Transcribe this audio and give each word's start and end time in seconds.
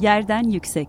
Yerden 0.00 0.50
Yüksek 0.50 0.88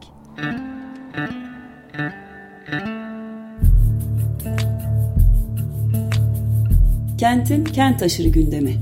Kentin 7.18 7.64
kent 7.64 8.04
aşırı 8.04 8.28
gündemi. 8.28 8.76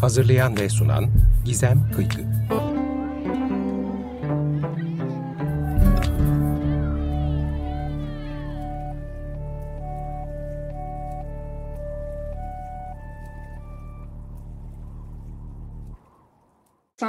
Hazırlayan 0.00 0.56
ve 0.56 0.68
sunan 0.68 1.04
Gizem 1.44 1.90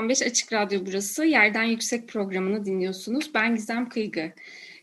Kıykı. 0.08 0.26
Açık 0.26 0.54
Radyo 0.54 0.86
burası. 0.86 1.26
Yerden 1.26 1.64
Yüksek 1.64 2.08
programını 2.08 2.66
dinliyorsunuz. 2.66 3.34
Ben 3.34 3.56
Gizem 3.56 3.90
Kıygı. 3.90 4.34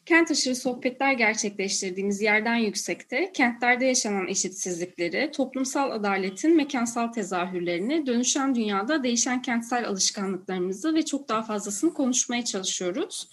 Kent 0.06 0.30
aşırı 0.30 0.56
sohbetler 0.56 1.12
gerçekleştirdiğimiz 1.12 2.22
yerden 2.22 2.56
yüksekte 2.56 3.32
kentlerde 3.32 3.84
yaşanan 3.84 4.28
eşitsizlikleri, 4.28 5.30
toplumsal 5.30 5.90
adaletin 5.90 6.56
mekansal 6.56 7.08
tezahürlerini, 7.08 8.06
dönüşen 8.06 8.54
dünyada 8.54 9.02
değişen 9.02 9.42
kentsel 9.42 9.88
alışkanlıklarımızı 9.88 10.94
ve 10.94 11.04
çok 11.04 11.28
daha 11.28 11.42
fazlasını 11.42 11.94
konuşmaya 11.94 12.44
çalışıyoruz. 12.44 13.28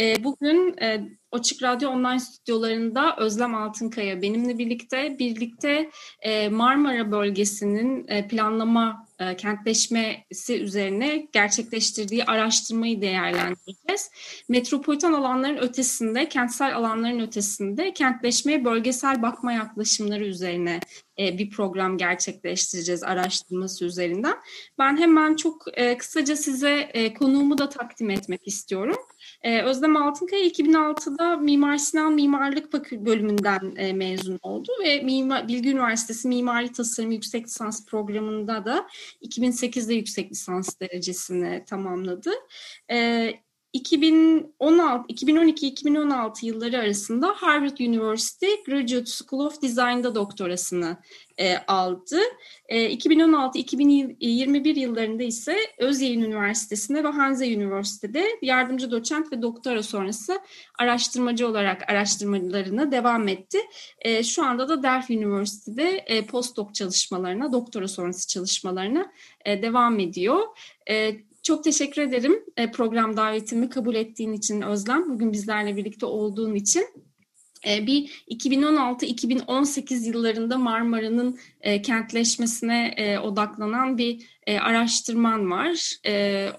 Ee, 0.00 0.24
bugün 0.24 0.76
e, 0.82 1.00
Açık 1.34 1.62
Radyo 1.62 1.90
online 1.90 2.20
stüdyolarında 2.20 3.16
Özlem 3.16 3.54
Altınkaya 3.54 4.22
benimle 4.22 4.58
birlikte 4.58 5.18
birlikte 5.18 5.90
e, 6.20 6.48
Marmara 6.48 7.10
bölgesinin 7.10 8.08
e, 8.08 8.28
planlama 8.28 9.06
e, 9.18 9.36
kentleşmesi 9.36 10.60
üzerine 10.60 11.28
gerçekleştirdiği 11.32 12.24
araştırmayı 12.24 13.00
değerlendireceğiz. 13.00 14.10
Metropolitan 14.48 15.12
alanların 15.12 15.56
ötesinde, 15.56 16.28
kentsel 16.28 16.76
alanların 16.76 17.20
ötesinde 17.20 17.92
kentleşmeye 17.92 18.64
bölgesel 18.64 19.22
bakma 19.22 19.52
yaklaşımları 19.52 20.24
üzerine 20.24 20.80
bir 21.18 21.50
program 21.50 21.98
gerçekleştireceğiz 21.98 23.02
araştırması 23.02 23.84
üzerinden. 23.84 24.34
Ben 24.78 24.96
hemen 24.96 25.36
çok 25.36 25.64
kısaca 25.98 26.36
size 26.36 27.12
konuğumu 27.18 27.58
da 27.58 27.68
takdim 27.68 28.10
etmek 28.10 28.48
istiyorum. 28.48 28.96
Ee, 29.44 29.62
Özlem 29.62 29.96
Altınkaya 29.96 30.44
2006'da 30.44 31.36
Mimar 31.36 31.76
Sinan 31.76 32.14
Mimarlık 32.14 32.72
bölümünden 32.92 33.74
e, 33.76 33.92
mezun 33.92 34.38
oldu 34.42 34.70
ve 34.84 35.00
Mimar, 35.00 35.48
Bilgi 35.48 35.70
Üniversitesi 35.70 36.28
Mimari 36.28 36.72
Tasarım 36.72 37.10
Yüksek 37.10 37.46
Lisans 37.46 37.86
programında 37.86 38.64
da 38.64 38.86
2008'de 39.22 39.94
yüksek 39.94 40.30
lisans 40.32 40.80
derecesini 40.80 41.64
tamamladı. 41.66 42.30
2016, 42.88 43.43
2012-2016 43.74 46.46
yılları 46.46 46.78
arasında 46.78 47.34
Harvard 47.36 47.78
University 47.78 48.46
Graduate 48.66 49.06
School 49.06 49.46
of 49.46 49.62
Design'da 49.62 50.14
doktorasını 50.14 50.96
e, 51.38 51.56
aldı. 51.56 52.18
E, 52.68 52.94
2016-2021 52.94 54.78
yıllarında 54.78 55.22
ise 55.22 55.56
Özyeğin 55.78 56.22
Üniversitesi'nde 56.22 57.04
ve 57.04 57.08
Hanze 57.08 57.52
Üniversitesi'de 57.52 58.26
yardımcı 58.42 58.90
doçent 58.90 59.32
ve 59.32 59.42
doktora 59.42 59.82
sonrası 59.82 60.40
araştırmacı 60.78 61.48
olarak 61.48 61.90
araştırmalarına 61.90 62.92
devam 62.92 63.28
etti. 63.28 63.58
E, 63.98 64.22
şu 64.22 64.44
anda 64.44 64.68
da 64.68 64.82
Delphi 64.82 65.14
Üniversitesi'de 65.14 66.04
e, 66.06 66.26
postdoc 66.26 66.72
çalışmalarına, 66.72 67.52
doktora 67.52 67.88
sonrası 67.88 68.28
çalışmalarına 68.28 69.12
e, 69.44 69.62
devam 69.62 70.00
ediyor. 70.00 70.40
E, 70.90 71.16
çok 71.44 71.64
teşekkür 71.64 72.02
ederim 72.02 72.44
e, 72.56 72.70
program 72.70 73.16
davetimi 73.16 73.68
kabul 73.68 73.94
ettiğin 73.94 74.32
için 74.32 74.62
Özlem. 74.62 75.10
Bugün 75.10 75.32
bizlerle 75.32 75.76
birlikte 75.76 76.06
olduğun 76.06 76.54
için. 76.54 76.86
E, 77.66 77.86
bir 77.86 78.24
2016-2018 78.30 80.08
yıllarında 80.08 80.58
Marmara'nın 80.58 81.38
e, 81.60 81.82
kentleşmesine 81.82 82.94
odaklanan 83.22 83.98
bir 83.98 84.34
araştırman 84.60 85.50
var. 85.50 85.96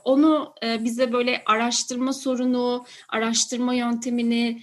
Onu 0.04 0.54
bize 0.80 1.14
böyle 1.14 1.44
araştırma 1.46 2.14
sorunu, 2.14 2.86
araştırma 3.10 3.74
yöntemini, 3.74 4.62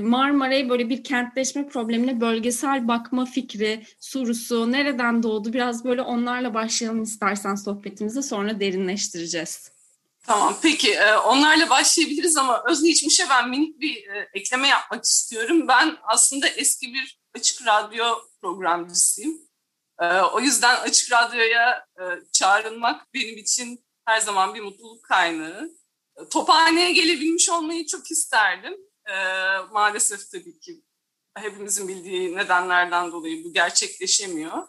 Marmara'ya 0.00 0.68
böyle 0.68 0.88
bir 0.88 1.04
kentleşme 1.04 1.68
problemine 1.68 2.20
bölgesel 2.20 2.88
bakma 2.88 3.24
fikri, 3.24 3.82
sorusu 4.00 4.72
nereden 4.72 5.22
doğdu? 5.22 5.52
Biraz 5.52 5.84
böyle 5.84 6.02
onlarla 6.02 6.54
başlayalım 6.54 7.02
istersen 7.02 7.54
sohbetimizi 7.54 8.22
sonra 8.22 8.60
derinleştireceğiz. 8.60 9.77
Tamam 10.28 10.56
peki 10.62 10.94
e, 10.94 11.16
onlarla 11.16 11.70
başlayabiliriz 11.70 12.36
ama 12.36 12.64
özgeçmişe 12.68 13.26
ben 13.30 13.48
minik 13.48 13.80
bir 13.80 14.08
e, 14.08 14.30
ekleme 14.34 14.68
yapmak 14.68 15.04
istiyorum. 15.04 15.68
Ben 15.68 15.96
aslında 16.02 16.48
eski 16.48 16.94
bir 16.94 17.20
açık 17.34 17.66
radyo 17.66 18.04
programcısıyım. 18.40 19.38
E, 20.00 20.20
o 20.20 20.40
yüzden 20.40 20.80
açık 20.80 21.12
radyoya 21.12 21.86
çağrılmak 22.32 23.14
benim 23.14 23.36
için 23.36 23.84
her 24.04 24.20
zaman 24.20 24.54
bir 24.54 24.60
mutluluk 24.60 25.04
kaynağı. 25.04 25.70
Tophane'ye 26.30 26.92
gelebilmiş 26.92 27.48
olmayı 27.48 27.86
çok 27.86 28.10
isterdim. 28.10 28.74
Maalesef 29.72 30.30
tabii 30.30 30.60
ki 30.60 30.82
hepimizin 31.34 31.88
bildiği 31.88 32.36
nedenlerden 32.36 33.12
dolayı 33.12 33.44
bu 33.44 33.52
gerçekleşemiyor. 33.52 34.66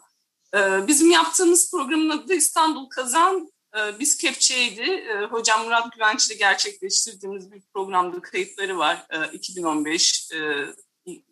Bizim 0.87 1.11
yaptığımız 1.11 1.71
programın 1.71 2.09
adı 2.09 2.33
İstanbul 2.33 2.89
Kazan 2.89 3.51
biz 3.99 4.17
Kepçe'ydi. 4.17 4.81
Ee, 4.81 5.25
hocam 5.25 5.63
Murat 5.63 5.93
Güvenç 5.93 6.27
ile 6.27 6.35
gerçekleştirdiğimiz 6.35 7.51
bir 7.51 7.61
programda 7.73 8.21
kayıtları 8.21 8.77
var 8.77 9.07
2015 9.33 10.31
e, 10.31 10.37
e, 10.37 10.73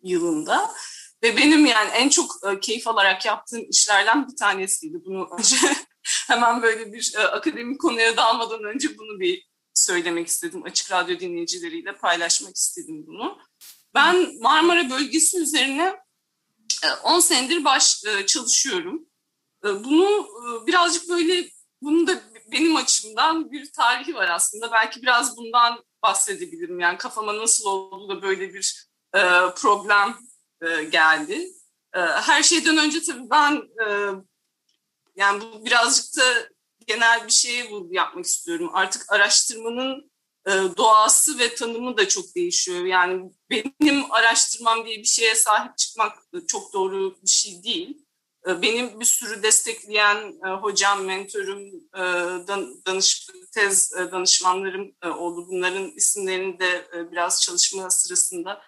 yılında. 0.02 0.70
Ve 1.22 1.36
benim 1.36 1.66
yani 1.66 1.90
en 1.90 2.08
çok 2.08 2.32
e, 2.46 2.60
keyif 2.60 2.88
alarak 2.88 3.26
yaptığım 3.26 3.70
işlerden 3.70 4.28
bir 4.28 4.36
tanesiydi. 4.36 4.98
Bunu 5.04 5.28
önce 5.38 5.56
hemen 6.02 6.62
böyle 6.62 6.92
bir 6.92 7.14
akademik 7.36 7.80
konuya 7.80 8.16
dalmadan 8.16 8.64
önce 8.64 8.98
bunu 8.98 9.20
bir 9.20 9.48
söylemek 9.74 10.26
istedim. 10.26 10.62
Açık 10.64 10.92
radyo 10.92 11.20
dinleyicileriyle 11.20 11.96
paylaşmak 11.96 12.56
istedim 12.56 13.04
bunu. 13.06 13.38
Ben 13.94 14.42
Marmara 14.42 14.90
bölgesi 14.90 15.38
üzerine 15.38 15.96
10 17.02 17.20
senedir 17.20 17.64
baş 17.64 18.02
çalışıyorum. 18.26 19.06
Bunu 19.64 20.28
birazcık 20.66 21.08
böyle 21.08 21.48
bunun 21.82 22.06
da 22.06 22.22
benim 22.52 22.76
açımdan 22.76 23.52
bir 23.52 23.72
tarihi 23.72 24.14
var 24.14 24.28
aslında. 24.28 24.72
Belki 24.72 25.02
biraz 25.02 25.36
bundan 25.36 25.84
bahsedebilirim. 26.02 26.80
Yani 26.80 26.98
kafama 26.98 27.38
nasıl 27.38 27.64
oldu 27.64 28.08
da 28.08 28.22
böyle 28.22 28.54
bir 28.54 28.88
e, 29.14 29.20
problem 29.56 30.16
e, 30.62 30.84
geldi. 30.84 31.48
E, 31.94 32.00
her 32.00 32.42
şeyden 32.42 32.78
önce 32.78 33.02
tabii 33.02 33.30
ben 33.30 33.62
e, 33.86 33.86
yani 35.16 35.42
bu 35.42 35.64
birazcık 35.64 36.16
da 36.16 36.48
genel 36.86 37.26
bir 37.26 37.32
şeye 37.32 37.70
vurgu 37.70 37.94
yapmak 37.94 38.24
istiyorum. 38.24 38.70
Artık 38.72 39.12
araştırmanın 39.12 40.10
e, 40.46 40.52
doğası 40.76 41.38
ve 41.38 41.54
tanımı 41.54 41.96
da 41.96 42.08
çok 42.08 42.34
değişiyor. 42.34 42.84
Yani 42.84 43.30
benim 43.50 44.12
araştırmam 44.12 44.86
diye 44.86 44.98
bir 44.98 45.04
şeye 45.04 45.34
sahip 45.34 45.78
çıkmak 45.78 46.18
çok 46.48 46.72
doğru 46.72 47.16
bir 47.22 47.30
şey 47.30 47.62
değil. 47.62 48.07
Ee, 48.48 48.62
benim 48.62 49.00
bir 49.00 49.04
sürü 49.04 49.42
destekleyen 49.42 50.34
e, 50.46 50.48
hocam, 50.48 51.04
mentorum, 51.04 51.66
e, 51.94 52.02
danış, 52.86 53.28
tez 53.52 53.92
e, 53.92 54.12
danışmanlarım 54.12 54.94
oldu. 55.18 55.46
Bunların 55.48 55.90
isimlerini 55.90 56.58
de 56.58 56.88
biraz 57.12 57.42
çalışma 57.42 57.90
sırasında 57.90 58.62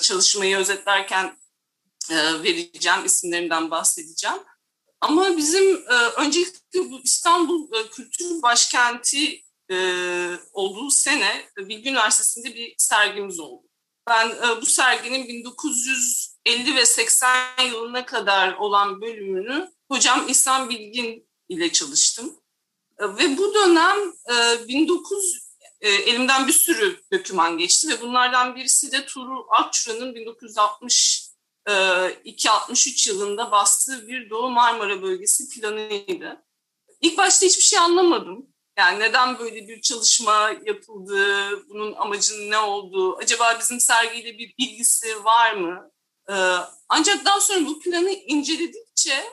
çalışmayı 0.00 0.56
özetlerken 0.56 1.38
vereceğim, 2.10 3.04
isimlerinden 3.04 3.70
bahsedeceğim. 3.70 4.36
Ama 5.00 5.36
bizim 5.36 5.84
öncelikle 6.16 6.90
bu 6.90 7.00
İstanbul 7.04 7.68
Kültür 7.92 8.42
Başkenti 8.42 9.44
olduğu 10.52 10.90
sene 10.90 11.48
Bilgi 11.58 11.90
Üniversitesi'nde 11.90 12.54
bir 12.54 12.74
sergimiz 12.78 13.40
oldu. 13.40 13.66
Ben 14.08 14.32
bu 14.60 14.66
serginin 14.66 15.28
1900 15.28 16.33
50 16.46 16.76
ve 16.76 16.86
80 16.86 17.62
yılına 17.66 18.06
kadar 18.06 18.52
olan 18.52 19.00
bölümünü 19.00 19.70
hocam 19.88 20.28
İhsan 20.28 20.68
Bilgin 20.68 21.28
ile 21.48 21.72
çalıştım. 21.72 22.36
E, 22.98 23.04
ve 23.04 23.36
bu 23.36 23.54
dönem 23.54 23.98
1900 24.68 25.44
e, 25.80 25.88
e, 25.88 25.94
elimden 25.94 26.46
bir 26.46 26.52
sürü 26.52 27.00
döküman 27.12 27.58
geçti 27.58 27.88
ve 27.88 28.00
bunlardan 28.00 28.56
birisi 28.56 28.92
de 28.92 29.06
Tuğrul 29.06 29.44
Akçura'nın 29.50 30.14
1962-63 31.66 33.08
yılında 33.08 33.50
bastığı 33.50 34.08
bir 34.08 34.30
Doğu 34.30 34.50
Marmara 34.50 35.02
bölgesi 35.02 35.48
planıydı. 35.48 36.44
İlk 37.00 37.18
başta 37.18 37.46
hiçbir 37.46 37.62
şey 37.62 37.78
anlamadım. 37.78 38.46
Yani 38.78 39.00
neden 39.00 39.38
böyle 39.38 39.68
bir 39.68 39.80
çalışma 39.80 40.52
yapıldı, 40.64 41.18
bunun 41.68 41.92
amacının 41.92 42.50
ne 42.50 42.58
olduğu, 42.58 43.16
acaba 43.16 43.58
bizim 43.60 43.80
sergiyle 43.80 44.38
bir 44.38 44.54
bilgisi 44.58 45.24
var 45.24 45.52
mı? 45.52 45.90
Ee, 46.30 46.34
ancak 46.88 47.24
daha 47.24 47.40
sonra 47.40 47.66
bu 47.66 47.80
planı 47.80 48.10
inceledikçe 48.10 49.24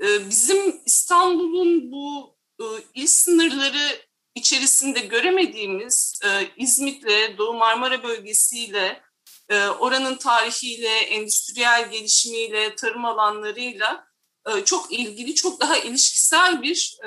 e, 0.00 0.28
bizim 0.28 0.80
İstanbul'un 0.86 1.92
bu 1.92 2.36
il 2.94 3.06
sınırları 3.06 4.02
içerisinde 4.34 5.00
göremediğimiz 5.00 6.20
İzmit'le, 6.56 7.38
Doğu 7.38 7.54
Marmara 7.54 8.02
bölgesiyle, 8.02 9.02
oranın 9.78 10.14
tarihiyle, 10.16 10.98
endüstriyel 10.98 11.90
gelişimiyle, 11.90 12.74
tarım 12.74 13.04
alanlarıyla 13.04 14.06
çok 14.64 14.92
ilgili, 14.92 15.34
çok 15.34 15.60
daha 15.60 15.78
ilişkisel 15.78 16.62
bir 16.62 16.98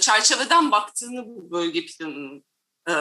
çerçeveden 0.00 0.70
baktığını 0.70 1.26
bu 1.26 1.50
bölge 1.50 1.86
planının 1.86 2.44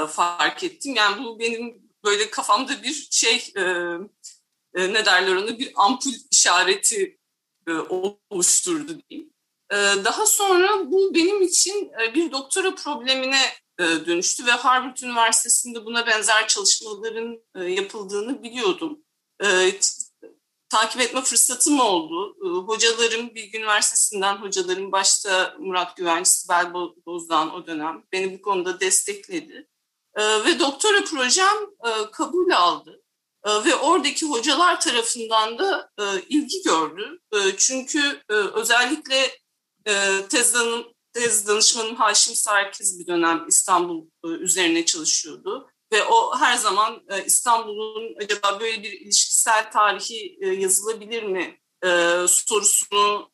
fark 0.08 0.64
ettim. 0.64 0.96
Yani 0.96 1.24
bu 1.24 1.40
benim 1.40 1.90
böyle 2.04 2.30
kafamda 2.30 2.84
bir 2.84 3.08
şey 3.12 3.54
ne 4.78 5.06
derler 5.06 5.36
onu 5.36 5.60
bir 5.60 5.72
ampul 5.76 6.12
işareti 6.32 7.20
oluşturdu 8.30 9.00
diyeyim. 9.10 9.34
Daha 10.06 10.26
sonra 10.26 10.92
bu 10.92 11.16
benim 11.16 11.42
için 11.42 11.92
bir 12.16 12.32
doktora 12.32 12.76
problemine 12.76 13.42
dönüştü 13.80 14.46
ve 14.46 14.52
Harvard 14.52 14.98
Üniversitesi'nde 14.98 15.86
buna 15.86 16.08
benzer 16.08 16.48
çalışmaların 16.48 17.42
yapıldığını 17.68 18.44
biliyordum. 18.44 19.00
Takip 20.70 21.02
etme 21.02 21.22
fırsatım 21.22 21.80
oldu. 21.80 22.38
Hocalarım, 22.68 23.36
Bilgi 23.36 23.58
Üniversitesi'nden 23.58 24.36
hocalarım, 24.36 24.92
başta 24.92 25.56
Murat 25.60 25.98
Güvenç, 25.98 26.28
Sibel 26.28 26.74
Bozdan 27.06 27.54
o 27.56 27.68
dönem 27.68 28.04
beni 28.12 28.38
bu 28.38 28.42
konuda 28.42 28.80
destekledi. 28.80 29.68
Ve 30.18 30.60
doktora 30.60 31.04
projem 31.04 31.58
kabul 32.12 32.52
aldı. 32.52 33.04
Ve 33.66 33.76
oradaki 33.76 34.26
hocalar 34.26 34.82
tarafından 34.82 35.60
da 35.60 35.92
ilgi 36.30 36.62
gördü. 36.64 37.20
Çünkü 37.58 38.22
özellikle 38.30 39.38
tez, 40.30 40.56
tez 41.14 41.48
danışmanım 41.48 41.96
Haşim 41.96 42.36
Sarkiz 42.36 43.00
bir 43.00 43.08
dönem 43.08 43.46
İstanbul 43.48 44.08
üzerine 44.24 44.86
çalışıyordu. 44.86 45.70
Ve 45.94 46.04
o 46.04 46.38
her 46.40 46.58
zaman 46.58 47.04
İstanbul'un 47.26 48.16
acaba 48.24 48.60
böyle 48.60 48.84
bir 48.84 48.92
ilişkisel 48.92 49.72
tarihi 49.72 50.38
yazılabilir 50.62 51.24
mi 51.24 51.60
sorusunu 52.28 53.32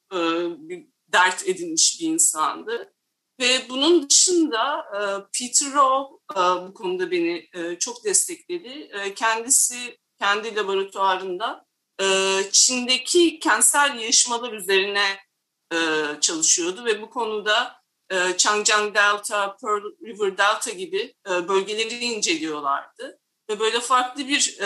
dert 1.07 1.47
edinmiş 1.47 2.01
bir 2.01 2.07
insandı. 2.07 2.93
Ve 3.39 3.69
bunun 3.69 4.09
dışında 4.09 4.85
Peter 5.39 5.73
Rowe 5.73 6.67
bu 6.67 6.73
konuda 6.73 7.11
beni 7.11 7.49
çok 7.79 8.03
destekledi. 8.03 8.91
Kendisi 9.15 9.97
kendi 10.23 10.55
laboratuvarında 10.55 11.65
Çin'deki 12.51 13.39
kentsel 13.39 13.99
yığışmalar 13.99 14.53
üzerine 14.53 15.19
çalışıyordu 16.21 16.85
ve 16.85 17.01
bu 17.01 17.09
konuda 17.09 17.81
Changjiang 18.37 18.95
Delta, 18.95 19.57
Pearl 19.57 19.83
River 20.05 20.37
Delta 20.37 20.71
gibi 20.71 21.15
bölgeleri 21.25 22.05
inceliyorlardı. 22.05 23.19
Ve 23.49 23.59
böyle 23.59 23.79
farklı 23.79 24.27
bir 24.27 24.57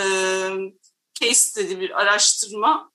case 1.19 1.33
study, 1.33 1.79
bir 1.79 2.01
araştırma, 2.01 2.91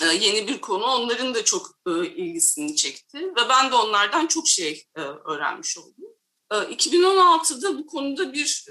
yeni 0.00 0.48
bir 0.48 0.60
konu 0.60 0.84
onların 0.84 1.34
da 1.34 1.44
çok 1.44 1.70
ilgisini 2.16 2.76
çekti. 2.76 3.18
Ve 3.18 3.48
ben 3.48 3.70
de 3.70 3.74
onlardan 3.74 4.26
çok 4.26 4.48
şey 4.48 4.84
öğrenmiş 5.24 5.78
oldum. 5.78 6.04
2016'da 6.50 7.78
bu 7.78 7.86
konuda 7.86 8.32
bir 8.32 8.64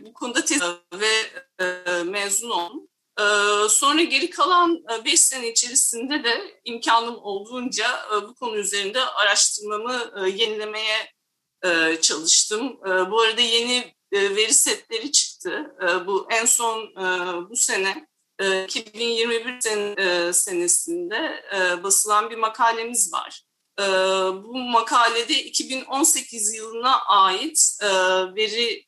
bu 0.00 0.12
konuda 0.12 0.44
tez 0.44 0.62
ve 0.92 1.32
mezun 2.04 2.50
oldum. 2.50 2.90
Ee, 3.20 3.68
sonra 3.68 4.02
geri 4.02 4.30
kalan 4.30 4.84
5 5.04 5.12
e, 5.12 5.16
sene 5.16 5.50
içerisinde 5.50 6.24
de 6.24 6.60
imkanım 6.64 7.16
olduğunca 7.22 7.86
e, 7.86 8.28
bu 8.28 8.34
konu 8.34 8.56
üzerinde 8.56 9.00
araştırmamı 9.00 10.12
e, 10.16 10.30
yenilemeye 10.30 11.12
çalıştım. 12.00 12.78
Bu 13.10 13.20
arada 13.20 13.40
yeni 13.40 13.94
veri 14.12 14.54
setleri 14.54 15.12
çıktı. 15.12 15.74
Bu 16.06 16.28
en 16.30 16.44
son 16.44 16.94
bu 17.50 17.56
sene 17.56 18.08
2021 18.64 20.32
senesinde 20.32 21.42
basılan 21.82 22.30
bir 22.30 22.36
makalemiz 22.36 23.12
var. 23.12 23.42
Bu 24.44 24.58
makalede 24.58 25.42
2018 25.42 26.54
yılına 26.54 27.00
ait 27.00 27.78
veri 28.36 28.86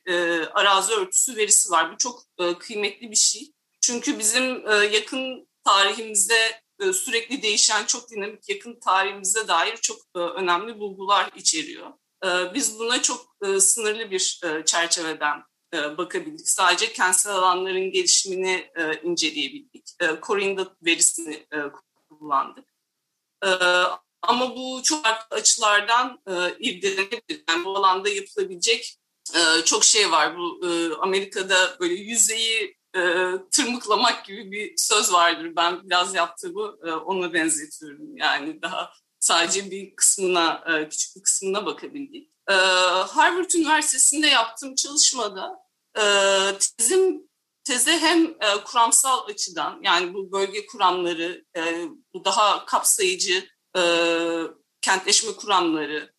arazi 0.55 0.93
örtüsü 0.93 1.37
verisi 1.37 1.71
var. 1.71 1.93
Bu 1.93 1.99
çok 1.99 2.23
kıymetli 2.59 3.11
bir 3.11 3.17
şey. 3.17 3.53
Çünkü 3.83 4.19
bizim 4.19 4.69
e, 4.71 4.75
yakın 4.75 5.49
tarihimizde 5.65 6.63
e, 6.81 6.93
sürekli 6.93 7.43
değişen 7.43 7.85
çok 7.85 8.11
dinamik 8.11 8.49
yakın 8.49 8.81
tarihimize 8.81 9.49
dair 9.49 9.77
çok 9.77 9.97
e, 10.17 10.19
önemli 10.19 10.79
bulgular 10.79 11.31
içeriyor. 11.37 11.93
Biz 12.55 12.79
buna 12.79 13.03
çok 13.03 13.37
sınırlı 13.59 14.11
bir 14.11 14.41
çerçeveden 14.67 15.43
bakabildik. 15.73 16.49
Sadece 16.49 16.93
kentsel 16.93 17.35
alanların 17.35 17.91
gelişimini 17.91 18.71
inceleyebildik. 19.03 19.87
Corinda 20.23 20.77
verisini 20.83 21.47
kullandık. 22.09 22.69
Ama 24.23 24.57
bu 24.57 24.81
çok 24.85 25.05
farklı 25.05 25.37
açılardan 25.37 26.19
irdelenebilir. 26.59 27.45
Yani 27.49 27.65
bu 27.65 27.77
alanda 27.77 28.09
yapılabilecek 28.09 28.99
çok 29.65 29.85
şey 29.85 30.11
var. 30.11 30.37
Bu 30.37 30.61
Amerika'da 31.01 31.77
böyle 31.81 31.95
yüzeyi 31.95 32.77
e, 32.97 33.01
tırmıklamak 33.51 34.25
gibi 34.25 34.53
bir 34.53 34.75
söz 34.77 35.13
vardır. 35.13 35.53
Ben 35.57 35.81
biraz 35.85 36.15
yaptığımı 36.15 36.77
e, 36.87 36.91
ona 36.93 37.33
benzetiyorum. 37.33 38.17
Yani 38.17 38.63
daha 38.63 38.93
sadece 39.21 39.71
bir 39.71 39.97
kısmına, 39.97 40.65
e, 40.67 40.89
küçük 40.89 41.17
bir 41.17 41.23
kısmına 41.23 41.67
bakabildik. 41.67 42.31
E, 42.49 42.53
Harvard 42.53 43.51
Üniversitesi'nde 43.51 44.27
yaptığım 44.27 44.75
çalışmada 44.75 45.59
e, 45.99 46.03
tezim 46.59 47.29
teze 47.65 47.99
hem 47.99 48.27
e, 48.27 48.65
kuramsal 48.65 49.27
açıdan 49.29 49.81
yani 49.83 50.15
bu 50.15 50.33
bölge 50.33 50.67
kuramları, 50.67 51.45
e, 51.57 51.89
bu 52.15 52.25
daha 52.25 52.67
kapsayıcı 52.67 53.49
e, 53.77 53.83
kentleşme 54.81 55.33
kuramları, 55.33 56.13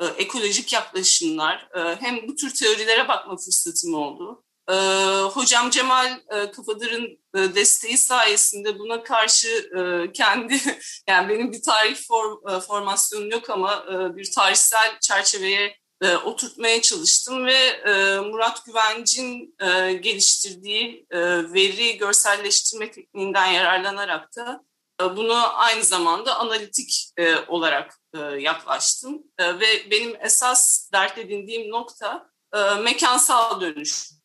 e, 0.00 0.06
ekolojik 0.06 0.72
yaklaşımlar 0.72 1.68
e, 1.74 2.00
hem 2.00 2.28
bu 2.28 2.34
tür 2.34 2.54
teorilere 2.54 3.08
bakma 3.08 3.36
fırsatım 3.36 3.94
oldu. 3.94 4.44
E, 4.70 4.74
hocam 5.22 5.70
Cemal 5.70 6.20
e, 6.30 6.50
Kafadır'ın 6.50 7.18
e, 7.34 7.54
desteği 7.54 7.98
sayesinde 7.98 8.78
buna 8.78 9.02
karşı 9.02 9.48
e, 9.48 10.12
kendi, 10.12 10.60
yani 11.08 11.28
benim 11.28 11.52
bir 11.52 11.62
tarih 11.62 11.96
form, 12.08 12.48
e, 12.48 12.60
formasyonum 12.60 13.30
yok 13.30 13.50
ama 13.50 13.84
e, 13.92 14.16
bir 14.16 14.32
tarihsel 14.32 15.00
çerçeveye 15.00 15.76
e, 16.02 16.16
oturtmaya 16.16 16.82
çalıştım 16.82 17.46
ve 17.46 17.54
e, 17.54 18.20
Murat 18.20 18.66
Güvenc'in 18.66 19.54
e, 19.60 19.92
geliştirdiği 19.92 21.06
e, 21.10 21.20
veri 21.52 21.98
görselleştirme 21.98 22.90
tekniğinden 22.90 23.46
yararlanarak 23.46 24.36
da 24.36 24.64
bunu 25.00 25.58
aynı 25.58 25.82
zamanda 25.84 26.38
analitik 26.38 27.12
e, 27.16 27.36
olarak 27.36 27.98
e, 28.14 28.18
yaklaştım. 28.18 29.22
E, 29.38 29.60
ve 29.60 29.90
benim 29.90 30.16
esas 30.20 30.90
dert 30.92 31.18
edindiğim 31.18 31.70
nokta 31.70 32.30
e, 32.54 32.74
mekansal 32.74 33.60
dönüş. 33.60 34.16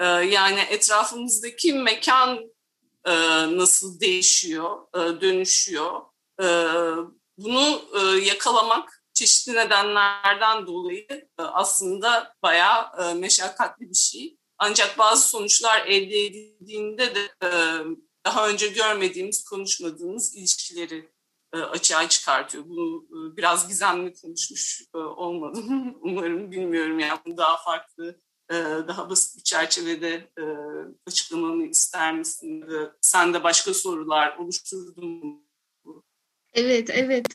Ee, 0.00 0.04
yani 0.04 0.60
etrafımızdaki 0.60 1.72
mekan 1.72 2.38
e, 3.04 3.12
nasıl 3.56 4.00
değişiyor, 4.00 4.78
e, 4.94 5.20
dönüşüyor. 5.20 6.00
E, 6.42 6.46
bunu 7.38 7.82
yakalamak 8.22 9.04
çeşitli 9.14 9.54
nedenlerden 9.54 10.66
dolayı 10.66 11.28
aslında 11.38 12.34
bayağı 12.42 13.14
meşakkatli 13.14 13.90
bir 13.90 13.94
şey. 13.94 14.36
Ancak 14.58 14.98
bazı 14.98 15.28
sonuçlar 15.28 15.86
elde 15.86 16.24
edildiğinde 16.24 17.14
de 17.14 17.28
daha 18.26 18.48
önce 18.48 18.66
görmediğimiz, 18.68 19.44
konuşmadığımız 19.44 20.36
ilişkileri 20.36 21.08
açığa 21.52 22.08
çıkartıyor. 22.08 22.64
Bunu 22.68 23.06
biraz 23.36 23.68
gizemli 23.68 24.14
konuşmuş 24.14 24.82
olmadım. 24.94 25.96
Umarım 26.02 26.50
bilmiyorum 26.50 26.98
yani 26.98 27.36
daha 27.36 27.56
farklı 27.56 28.20
e, 28.50 28.54
daha 28.88 29.10
basit 29.10 29.36
bir 29.36 29.42
çerçevede 29.42 30.28
e, 30.38 30.44
açıklamamı 31.06 31.66
ister 31.66 32.18
misin? 32.18 32.64
Sen 33.00 33.34
de 33.34 33.42
başka 33.42 33.74
sorular 33.74 34.36
oluşturdun 34.36 35.08
mu? 35.08 35.44
Evet, 36.54 36.90
evet. 36.92 37.26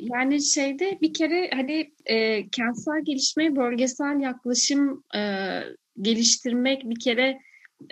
Yani 0.00 0.42
şeyde 0.42 0.98
bir 1.00 1.14
kere 1.14 1.50
hani 1.54 1.94
e, 2.06 2.48
kentsel 2.50 3.04
gelişmeye 3.04 3.56
bölgesel 3.56 4.20
yaklaşım 4.20 5.04
e, 5.16 5.20
geliştirmek 6.00 6.84
bir 6.84 7.00
kere 7.00 7.40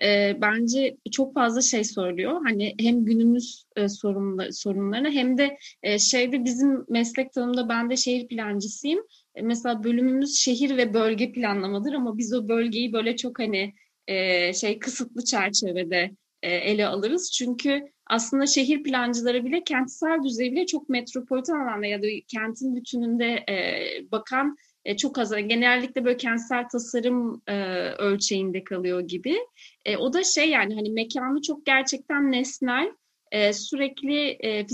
e, 0.02 0.36
bence 0.40 0.96
çok 1.12 1.34
fazla 1.34 1.62
şey 1.62 1.84
söylüyor. 1.84 2.40
Hani 2.44 2.74
hem 2.80 3.04
günümüz 3.04 3.64
e, 3.76 3.88
sorunla, 3.88 4.52
sorunlarına 4.52 5.10
hem 5.10 5.38
de 5.38 5.58
e, 5.82 5.98
şeyde 5.98 6.44
bizim 6.44 6.84
meslek 6.88 7.32
tanımda 7.32 7.68
ben 7.68 7.90
de 7.90 7.96
şehir 7.96 8.28
plancısıyım. 8.28 9.00
E, 9.34 9.42
mesela 9.42 9.84
bölümümüz 9.84 10.38
şehir 10.38 10.76
ve 10.76 10.94
bölge 10.94 11.32
planlamadır 11.32 11.92
ama 11.92 12.18
biz 12.18 12.34
o 12.34 12.48
bölgeyi 12.48 12.92
böyle 12.92 13.16
çok 13.16 13.38
hani 13.38 13.74
e, 14.06 14.52
şey 14.52 14.78
kısıtlı 14.78 15.24
çerçevede 15.24 16.10
e, 16.42 16.50
ele 16.50 16.86
alırız. 16.86 17.32
Çünkü 17.32 17.84
aslında 18.06 18.46
şehir 18.46 18.82
plancıları 18.82 19.44
bile 19.44 19.64
kentsel 19.64 20.22
düzey 20.24 20.52
bile 20.52 20.66
çok 20.66 20.88
metropolitan 20.88 21.60
alanda 21.60 21.86
ya 21.86 22.02
da 22.02 22.06
kentin 22.28 22.76
bütününde 22.76 23.44
e, 23.48 23.84
bakan 24.12 24.56
e, 24.88 24.96
çok 24.96 25.18
az. 25.18 25.30
Genellikle 25.30 26.04
böyle 26.04 26.16
kentsel 26.16 26.68
tasarım 26.68 27.42
e, 27.46 27.54
ölçeğinde 27.98 28.64
kalıyor 28.64 29.00
gibi. 29.00 29.38
E, 29.84 29.96
o 29.96 30.12
da 30.12 30.24
şey 30.24 30.50
yani 30.50 30.74
hani 30.74 30.90
mekanı 30.90 31.42
çok 31.42 31.66
gerçekten 31.66 32.32
nesnel, 32.32 32.92
e, 33.32 33.52
sürekli 33.52 34.28
e, 34.44 34.66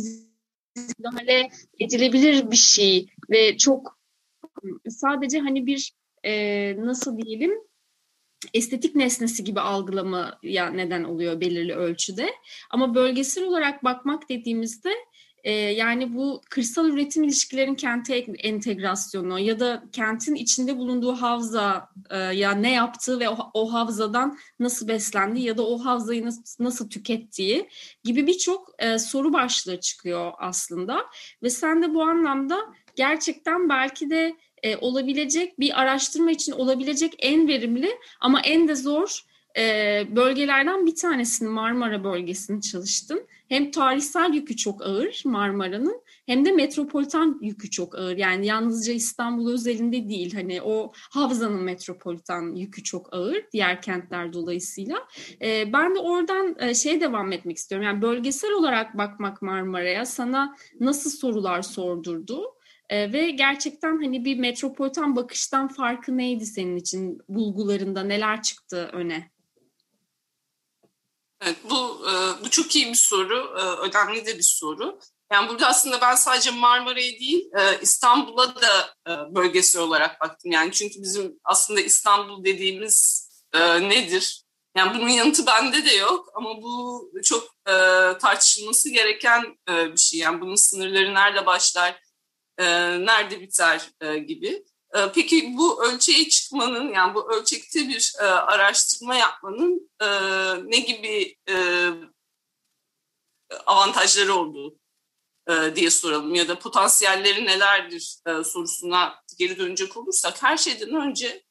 müdahale 0.98 1.48
edilebilir 1.80 2.50
bir 2.50 2.56
şey 2.56 3.06
ve 3.30 3.56
çok 3.56 3.98
sadece 4.88 5.38
hani 5.38 5.66
bir 5.66 5.92
e, 6.24 6.32
nasıl 6.78 7.18
diyelim 7.18 7.52
estetik 8.54 8.94
nesnesi 8.94 9.44
gibi 9.44 9.60
algılamaya 9.60 10.70
neden 10.70 11.04
oluyor 11.04 11.40
belirli 11.40 11.74
ölçüde. 11.74 12.30
Ama 12.70 12.94
bölgesel 12.94 13.44
olarak 13.44 13.84
bakmak 13.84 14.28
dediğimizde 14.28 14.90
e, 15.44 15.52
yani 15.52 16.14
bu 16.14 16.42
kırsal 16.50 16.88
üretim 16.88 17.22
ilişkilerin 17.22 17.74
kente 17.74 18.16
entegrasyonu 18.18 19.38
ya 19.38 19.60
da 19.60 19.82
kentin 19.92 20.34
içinde 20.34 20.78
bulunduğu 20.78 21.12
havza 21.12 21.88
e, 22.10 22.18
ya 22.18 22.52
ne 22.52 22.72
yaptığı 22.72 23.20
ve 23.20 23.28
o, 23.28 23.50
o 23.54 23.72
havzadan 23.72 24.38
nasıl 24.60 24.88
beslendiği 24.88 25.46
ya 25.46 25.56
da 25.56 25.66
o 25.66 25.78
havzayı 25.78 26.24
nasıl, 26.24 26.64
nasıl 26.64 26.90
tükettiği 26.90 27.68
gibi 28.04 28.26
birçok 28.26 28.70
e, 28.78 28.98
soru 28.98 29.32
başlığı 29.32 29.80
çıkıyor 29.80 30.32
aslında. 30.38 31.06
Ve 31.42 31.50
sen 31.50 31.82
de 31.82 31.94
bu 31.94 32.02
anlamda 32.02 32.58
gerçekten 32.96 33.68
belki 33.68 34.10
de 34.10 34.36
e, 34.62 34.76
olabilecek 34.76 35.60
bir 35.60 35.80
araştırma 35.80 36.30
için 36.30 36.52
olabilecek 36.52 37.14
en 37.18 37.48
verimli 37.48 37.90
ama 38.20 38.40
en 38.40 38.68
de 38.68 38.74
zor 38.74 39.24
e, 39.58 40.04
bölgelerden 40.16 40.86
bir 40.86 40.94
tanesini 40.94 41.48
Marmara 41.48 42.04
bölgesini 42.04 42.60
çalıştın. 42.60 43.26
Hem 43.48 43.70
tarihsel 43.70 44.32
yükü 44.32 44.56
çok 44.56 44.82
ağır 44.82 45.22
Marmara'nın 45.24 46.02
hem 46.26 46.44
de 46.44 46.52
metropolitan 46.52 47.38
yükü 47.42 47.70
çok 47.70 47.98
ağır. 47.98 48.16
Yani 48.16 48.46
yalnızca 48.46 48.92
İstanbul 48.92 49.52
özelinde 49.52 50.08
değil 50.08 50.34
hani 50.34 50.62
o 50.62 50.92
havzanın 50.94 51.62
metropolitan 51.62 52.54
yükü 52.54 52.82
çok 52.82 53.14
ağır 53.14 53.44
diğer 53.52 53.82
kentler 53.82 54.32
dolayısıyla. 54.32 54.98
E, 55.42 55.72
ben 55.72 55.94
de 55.94 55.98
oradan 55.98 56.56
e, 56.58 56.74
şeye 56.74 57.00
devam 57.00 57.32
etmek 57.32 57.56
istiyorum. 57.56 57.86
Yani 57.86 58.02
bölgesel 58.02 58.52
olarak 58.52 58.98
bakmak 58.98 59.42
Marmara'ya 59.42 60.06
sana 60.06 60.56
nasıl 60.80 61.10
sorular 61.10 61.62
sordurdu? 61.62 62.54
E, 62.88 63.12
ve 63.12 63.30
gerçekten 63.30 64.02
hani 64.02 64.24
bir 64.24 64.38
metropolitan 64.38 65.16
bakıştan 65.16 65.68
farkı 65.68 66.16
neydi 66.16 66.46
senin 66.46 66.76
için 66.76 67.18
bulgularında 67.28 68.04
neler 68.04 68.42
çıktı 68.42 68.90
öne? 68.92 69.33
Evet, 71.44 71.56
bu 71.70 72.06
e, 72.10 72.44
bu 72.44 72.50
çok 72.50 72.76
iyi 72.76 72.88
bir 72.88 72.94
soru, 72.94 73.54
e, 73.58 73.62
önemli 73.62 74.26
de 74.26 74.38
bir 74.38 74.42
soru. 74.42 74.98
Yani 75.32 75.48
burada 75.48 75.66
aslında 75.68 76.00
ben 76.00 76.14
sadece 76.14 76.50
Marmara'ya 76.50 77.12
değil, 77.20 77.50
e, 77.58 77.80
İstanbul'a 77.82 78.54
da 78.54 78.94
bölgesel 79.34 79.82
olarak 79.82 80.20
baktım. 80.20 80.52
Yani 80.52 80.72
çünkü 80.72 81.02
bizim 81.02 81.40
aslında 81.44 81.80
İstanbul 81.80 82.44
dediğimiz 82.44 83.28
nedir? 83.80 84.44
Yani 84.76 84.98
bunun 84.98 85.08
yanıtı 85.08 85.46
bende 85.46 85.84
de 85.84 85.94
yok 85.94 86.28
ama 86.34 86.62
bu 86.62 87.10
çok 87.24 87.48
tartışılması 88.20 88.90
gereken 88.90 89.58
bir 89.68 90.00
şey. 90.00 90.20
Yani 90.20 90.40
bunun 90.40 90.54
sınırları 90.54 91.14
nerede 91.14 91.46
başlar, 91.46 92.00
nerede 92.58 93.40
biter 93.40 93.90
e, 94.00 94.18
gibi. 94.18 94.64
E, 94.94 95.12
peki 95.14 95.56
bu 95.56 95.84
ölçeğe 95.84 96.28
çıkmanın 96.28 96.92
yani 96.92 97.14
bu 97.14 97.34
ölçekte 97.34 97.88
bir 97.88 98.12
e, 98.20 98.22
araştırma 98.24 99.14
yapmanın 99.14 99.90
e, 100.00 100.06
ne 100.70 100.78
gibi 100.78 101.36
e, 101.48 101.88
avantajları 103.66 104.34
olduğu 104.34 104.78
e, 105.48 105.76
diye 105.76 105.90
soralım 105.90 106.34
ya 106.34 106.48
da 106.48 106.58
potansiyelleri 106.58 107.44
nelerdir 107.44 108.16
e, 108.26 108.44
sorusuna 108.44 109.22
geri 109.38 109.58
dönecek 109.58 109.96
olursak 109.96 110.42
her 110.42 110.56
şeyden 110.56 110.94
önce 110.94 111.44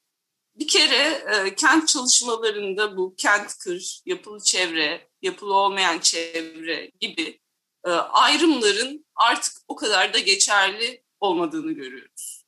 bir 0.54 0.68
kere 0.68 1.24
e, 1.34 1.54
kent 1.54 1.88
çalışmalarında 1.88 2.96
bu 2.96 3.14
kent 3.16 3.58
kır, 3.58 4.00
yapılı 4.06 4.40
çevre, 4.40 5.08
yapılı 5.22 5.54
olmayan 5.54 5.98
çevre 5.98 6.90
gibi 7.00 7.40
e, 7.84 7.90
ayrımların 7.90 9.06
artık 9.14 9.52
o 9.68 9.76
kadar 9.76 10.14
da 10.14 10.18
geçerli 10.18 11.04
olmadığını 11.20 11.72
görüyoruz. 11.72 12.43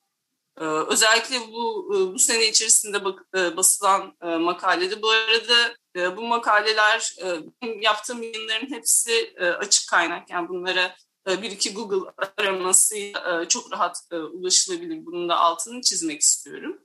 E, 0.60 0.64
özellikle 0.64 1.40
bu 1.52 1.88
bu 2.14 2.18
sene 2.18 2.48
içerisinde 2.48 3.04
basılan 3.56 4.16
makalede 4.40 5.02
bu 5.02 5.10
arada 5.10 5.76
bu 6.16 6.22
makaleler 6.22 7.14
yaptığım 7.80 8.22
yayınların 8.22 8.70
hepsi 8.70 9.34
açık 9.58 9.88
kaynak. 9.88 10.30
Yani 10.30 10.48
bunlara 10.48 10.96
bir 11.26 11.50
iki 11.50 11.74
Google 11.74 12.12
araması 12.36 12.96
çok 13.48 13.72
rahat 13.72 13.96
ulaşılabilir. 14.12 15.06
Bunun 15.06 15.28
da 15.28 15.36
altını 15.36 15.80
çizmek 15.80 16.20
istiyorum. 16.20 16.78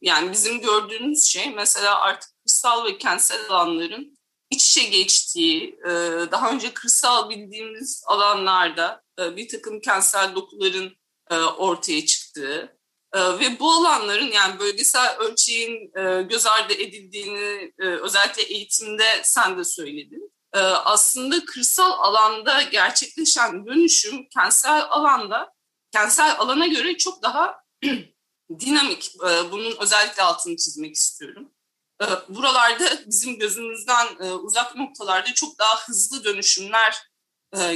Yani 0.00 0.32
bizim 0.32 0.60
gördüğümüz 0.60 1.24
şey 1.24 1.50
mesela 1.50 2.00
artık 2.00 2.30
kırsal 2.44 2.84
ve 2.84 2.98
kentsel 2.98 3.50
alanların 3.50 4.18
iç 4.52 4.68
içe 4.68 4.88
geçtiği, 4.88 5.78
e, 5.84 5.90
daha 6.30 6.50
önce 6.50 6.74
kırsal 6.74 7.30
bildiğimiz 7.30 8.04
alanlarda 8.06 9.02
e, 9.18 9.36
bir 9.36 9.48
takım 9.48 9.80
kentsel 9.80 10.34
dokuların 10.34 10.86
e, 10.86 11.01
ortaya 11.58 12.06
çıktığı 12.06 12.78
ve 13.14 13.60
bu 13.60 13.72
alanların 13.72 14.32
yani 14.32 14.58
bölgesel 14.58 15.16
ölçeğin 15.18 15.92
göz 16.28 16.46
ardı 16.46 16.72
edildiğini 16.72 17.72
özellikle 17.78 18.42
eğitimde 18.42 19.20
sen 19.24 19.58
de 19.58 19.64
söyledin. 19.64 20.32
Aslında 20.84 21.44
kırsal 21.44 21.90
alanda 21.90 22.62
gerçekleşen 22.62 23.66
dönüşüm 23.66 24.28
kentsel 24.28 24.84
alanda, 24.90 25.52
kentsel 25.92 26.36
alana 26.38 26.66
göre 26.66 26.96
çok 26.96 27.22
daha 27.22 27.56
dinamik. 28.60 29.12
Bunun 29.50 29.76
özellikle 29.80 30.22
altını 30.22 30.56
çizmek 30.56 30.94
istiyorum. 30.94 31.52
Buralarda 32.28 32.84
bizim 33.06 33.38
gözümüzden 33.38 34.06
e, 34.20 34.32
uzak 34.32 34.76
noktalarda 34.76 35.34
çok 35.34 35.58
daha 35.58 35.88
hızlı 35.88 36.24
dönüşümler 36.24 36.92
e, 36.92 37.11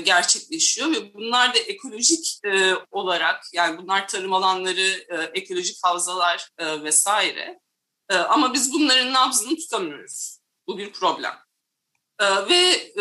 gerçekleşiyor 0.05 0.93
ve 0.93 1.15
bunlar 1.15 1.55
da 1.55 1.59
ekolojik 1.59 2.41
e, 2.45 2.75
olarak 2.91 3.45
yani 3.53 3.79
bunlar 3.79 4.09
tarım 4.09 4.33
alanları, 4.33 5.07
ekolojik 5.35 5.85
havzalar 5.85 6.51
vesaire. 6.61 7.61
Ama 8.09 8.55
biz 8.55 8.73
bunların 8.73 9.13
nabzını 9.13 9.57
tutamıyoruz. 9.57 10.39
Bu 10.67 10.79
bir 10.79 10.93
problem. 10.93 11.35
Ve 12.21 12.93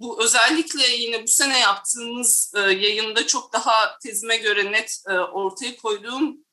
bu 0.00 0.22
özellikle 0.22 0.86
yine 0.86 1.22
bu 1.22 1.28
sene 1.28 1.58
yaptığımız 1.58 2.54
yayında 2.56 3.26
çok 3.26 3.52
daha 3.52 3.98
tezime 3.98 4.36
göre 4.36 4.72
net 4.72 5.02
ortaya 5.32 5.76
koyduğum 5.76 6.44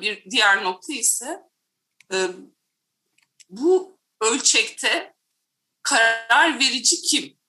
bir 0.00 0.30
diğer 0.30 0.64
nokta 0.64 0.92
ise 0.92 1.42
bu 3.48 3.98
ölçekte 4.20 5.14
karar 5.82 6.58
verici 6.60 7.02
kim? 7.02 7.41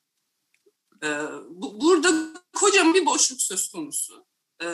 Ee, 1.04 1.08
bu, 1.50 1.82
burada 1.82 2.12
kocaman 2.54 2.94
bir 2.94 3.06
boşluk 3.06 3.42
söz 3.42 3.72
konusu. 3.72 4.26
Ee, 4.62 4.66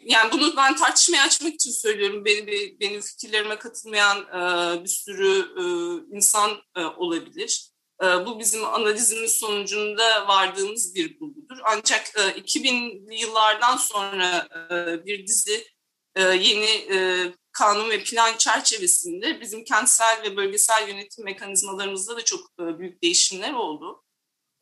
yani 0.00 0.32
bunu 0.32 0.56
ben 0.56 0.76
tartışmaya 0.76 1.22
açmak 1.22 1.54
için 1.54 1.70
söylüyorum. 1.70 2.24
Benim, 2.24 2.46
benim 2.80 3.00
fikirlerime 3.00 3.58
katılmayan 3.58 4.18
e, 4.18 4.84
bir 4.84 4.88
sürü 4.88 5.38
e, 5.58 5.64
insan 6.16 6.50
e, 6.76 6.84
olabilir. 6.84 7.70
Bu 8.26 8.38
bizim 8.38 8.64
analizimiz 8.64 9.32
sonucunda 9.32 10.28
vardığımız 10.28 10.94
bir 10.94 11.20
bulgudur. 11.20 11.58
Ancak 11.64 12.06
e, 12.16 12.20
2000'li 12.20 13.20
yıllardan 13.20 13.76
sonra 13.76 14.48
bir 15.06 15.26
dizi 15.26 15.66
yeni 16.18 16.90
kanun 17.52 17.90
ve 17.90 18.02
plan 18.02 18.36
çerçevesinde 18.36 19.40
bizim 19.40 19.64
kentsel 19.64 20.22
ve 20.22 20.36
bölgesel 20.36 20.88
yönetim 20.88 21.24
mekanizmalarımızda 21.24 22.16
da 22.16 22.24
çok 22.24 22.58
büyük 22.58 23.02
değişimler 23.02 23.52
oldu. 23.52 24.04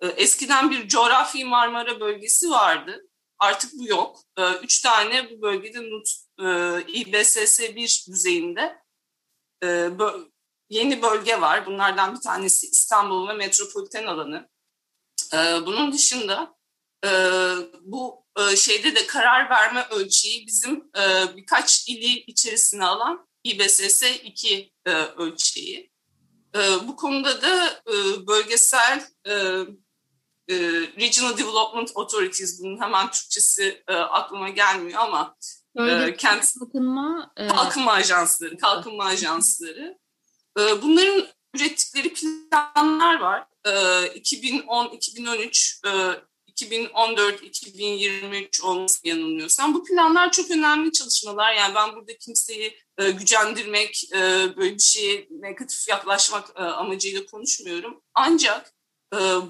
E, 0.01 0.07
eskiden 0.07 0.71
bir 0.71 0.89
coğrafi 0.89 1.45
Marmara 1.45 2.01
bölgesi 2.01 2.51
vardı. 2.51 3.03
Artık 3.39 3.73
bu 3.73 3.89
yok. 3.89 4.21
E, 4.39 4.53
üç 4.53 4.81
tane 4.81 5.31
bu 5.31 5.43
bölgede 5.43 5.81
NUT 5.81 6.09
İBSS 6.89 7.61
1 7.61 8.05
düzeyinde 8.09 8.85
yeni 10.71 11.03
bölge 11.03 11.41
var. 11.41 11.67
Bunlardan 11.67 12.15
bir 12.15 12.21
tanesi 12.21 12.67
İstanbul 12.67 13.29
ve 13.29 13.33
metropoliten 13.33 14.07
alanı. 14.07 14.49
Bunun 15.67 15.93
dışında 15.93 16.55
bu 17.81 18.25
e, 18.39 18.57
şeyde 18.57 18.95
de 18.95 19.07
karar 19.07 19.51
verme 19.51 19.87
ölçeği 19.91 20.47
bizim 20.47 20.91
e, 20.99 21.37
birkaç 21.37 21.89
ili 21.89 22.19
içerisine 22.19 22.85
alan 22.85 23.29
İBSS 23.45 24.03
2 24.25 24.73
e, 24.87 24.91
ölçeği. 24.93 25.91
Bu 26.83 26.97
konuda 26.97 27.43
da 27.43 27.83
bölgesel 28.27 29.07
Regional 31.01 31.39
Development 31.39 31.93
Authorities, 31.97 32.63
bunun 32.63 32.81
hemen 32.81 33.11
Türkçesi 33.11 33.85
aklıma 33.87 34.49
gelmiyor 34.49 35.01
ama 35.01 35.37
Bölge 35.77 36.17
kent 36.17 36.55
kalkınma, 36.59 37.33
kalkınma 37.37 37.93
ajansları, 37.93 38.59
kalkınma 38.59 39.05
ajansları. 39.05 39.99
Bunların 40.57 41.27
ürettikleri 41.55 42.15
planlar 42.15 43.21
var. 43.21 43.47
2010, 44.15 44.89
2013, 44.89 45.81
2014, 46.47 47.43
2023 47.43 48.63
olması 48.63 49.09
yanılmıyorsam. 49.09 49.75
Bu 49.75 49.85
planlar 49.85 50.33
çok 50.33 50.51
önemli 50.51 50.93
çalışmalar. 50.93 51.55
Yani 51.55 51.75
ben 51.75 51.95
burada 51.95 52.19
kimseyi 52.19 52.79
e, 52.99 53.11
gücendirmek, 53.11 54.05
e, 54.13 54.19
böyle 54.57 54.75
bir 54.75 54.83
şeye 54.83 55.29
negatif 55.31 55.89
yaklaşmak 55.89 56.51
e, 56.57 56.63
amacıyla 56.63 57.27
konuşmuyorum. 57.27 58.03
Ancak 58.15 58.67
e, 58.67 58.74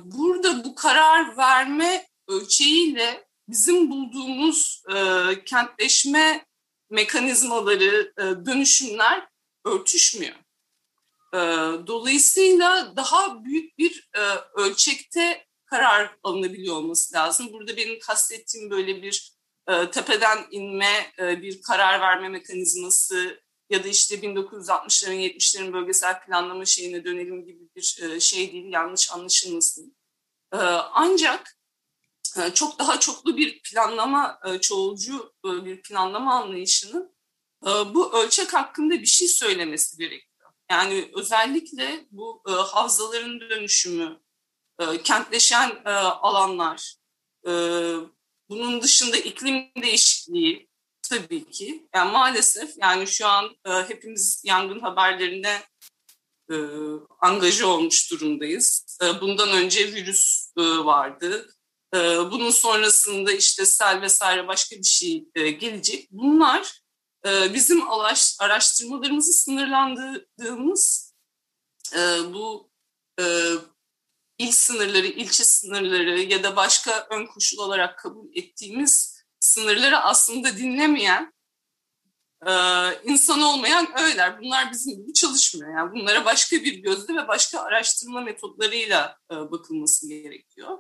burada 0.04 0.64
bu 0.64 0.75
karar 0.75 1.37
verme 1.37 2.06
ölçeğiyle 2.28 3.25
bizim 3.49 3.90
bulduğumuz 3.90 4.83
e, 4.88 5.44
kentleşme 5.44 6.47
mekanizmaları, 6.90 8.12
e, 8.18 8.23
dönüşümler 8.23 9.28
örtüşmüyor. 9.64 10.35
E, 11.35 11.38
dolayısıyla 11.87 12.97
daha 12.97 13.44
büyük 13.44 13.78
bir 13.78 14.11
ölçekte 14.54 15.47
karar 15.66 16.16
alınabiliyor 16.23 16.76
olması 16.76 17.14
lazım. 17.14 17.52
Burada 17.52 17.76
benim 17.76 17.99
kastettiğim 17.99 18.71
böyle 18.71 19.02
bir 19.02 19.35
tepeden 19.92 20.38
inme, 20.50 21.12
bir 21.18 21.62
karar 21.62 22.00
verme 22.00 22.28
mekanizması 22.28 23.44
ya 23.71 23.85
da 23.85 23.88
işte 23.88 24.14
1960'ların 24.14 25.14
70'lerin 25.14 25.73
bölgesel 25.73 26.21
planlama 26.21 26.64
şeyine 26.64 27.04
dönelim 27.04 27.47
gibi 27.47 27.68
bir 27.76 28.02
e, 28.02 28.21
şey 28.21 28.52
değil, 28.52 28.73
yanlış 28.73 29.12
anlaşılmasın. 29.12 29.97
E, 30.52 30.56
ancak 30.92 31.59
e, 32.38 32.50
çok 32.54 32.78
daha 32.78 33.00
çoklu 33.00 33.37
bir 33.37 33.62
planlama, 33.62 34.40
çoğulcu 34.61 35.35
bir 35.44 35.83
planlama 35.83 36.35
anlayışının 36.35 37.14
bu 37.64 38.18
ölçek 38.18 38.54
hakkında 38.54 38.94
bir 38.94 39.06
şey 39.06 39.28
söylemesi 39.28 39.97
gerekiyor. 39.99 40.50
Yani 40.71 41.11
özellikle 41.14 42.06
bu 42.11 42.42
havzaların 42.47 43.40
dönüşümü, 43.40 44.21
kentleşen 45.04 45.83
alanlar, 46.23 46.97
bunun 48.49 48.83
dışında 48.83 49.16
iklim 49.16 49.71
değişikliği 49.83 50.68
tabii 51.14 51.50
ki. 51.50 51.88
Yani 51.94 52.12
maalesef 52.12 52.75
yani 52.78 53.06
şu 53.06 53.26
an 53.26 53.56
e, 53.66 53.71
hepimiz 53.71 54.42
yangın 54.44 54.80
haberlerine 54.80 55.62
e, 56.50 56.54
angaje 57.21 57.64
olmuş 57.64 58.11
durumdayız. 58.11 58.99
E, 59.02 59.21
bundan 59.21 59.49
önce 59.49 59.92
virüs 59.92 60.52
e, 60.59 60.62
vardı. 60.62 61.54
E, 61.94 61.99
bunun 62.30 62.50
sonrasında 62.50 63.33
işte 63.33 63.66
sel 63.66 64.00
vesaire 64.00 64.49
başka 64.49 64.76
bir 64.76 64.85
şey 64.85 65.28
e, 65.35 65.50
gelecek. 65.50 66.09
Bunlar 66.11 66.80
e, 67.26 67.54
bizim 67.54 67.83
araştırmalarımızı 68.38 69.33
sınırlandırdığımız 69.33 71.14
e, 71.94 71.99
bu 72.35 72.71
e, 73.21 73.25
il 74.38 74.52
sınırları, 74.52 75.06
ilçe 75.06 75.44
sınırları 75.44 76.21
ya 76.21 76.42
da 76.42 76.56
başka 76.56 77.06
ön 77.11 77.26
koşul 77.26 77.59
olarak 77.59 77.99
kabul 77.99 78.28
ettiğimiz 78.35 79.13
sınırları 79.54 79.99
aslında 79.99 80.56
dinlemeyen, 80.56 81.32
e, 82.46 82.52
insan 83.04 83.40
olmayan 83.40 83.88
öğeler. 84.00 84.40
Bunlar 84.40 84.73
bizim 84.73 84.96
gibi 84.96 85.12
çalışmıyor. 85.12 85.75
Yani 85.78 85.92
bunlara 85.92 86.25
başka 86.25 86.56
bir 86.56 86.75
gözle 86.75 87.14
ve 87.14 87.28
başka 87.28 87.61
araştırma 87.61 88.20
metotlarıyla 88.20 89.18
e, 89.30 89.34
bakılması 89.34 90.08
gerekiyor. 90.08 90.78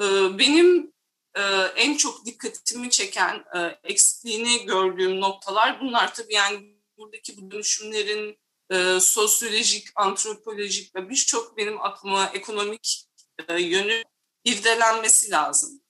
E, 0.00 0.04
benim 0.38 0.92
e, 1.34 1.42
en 1.76 1.96
çok 1.96 2.26
dikkatimi 2.26 2.90
çeken, 2.90 3.44
e, 3.56 3.78
eksikliğini 3.84 4.66
gördüğüm 4.66 5.20
noktalar 5.20 5.80
bunlar. 5.80 6.14
Tabii 6.14 6.34
yani 6.34 6.76
buradaki 6.96 7.36
bu 7.36 7.50
dönüşümlerin 7.50 8.38
e, 8.70 9.00
sosyolojik, 9.00 9.88
antropolojik 9.94 10.94
ve 10.96 11.10
birçok 11.10 11.56
benim 11.56 11.80
aklıma 11.80 12.30
ekonomik 12.34 13.06
e, 13.48 13.62
yönü 13.62 14.02
irdelenmesi 14.44 15.30
lazım. 15.30 15.81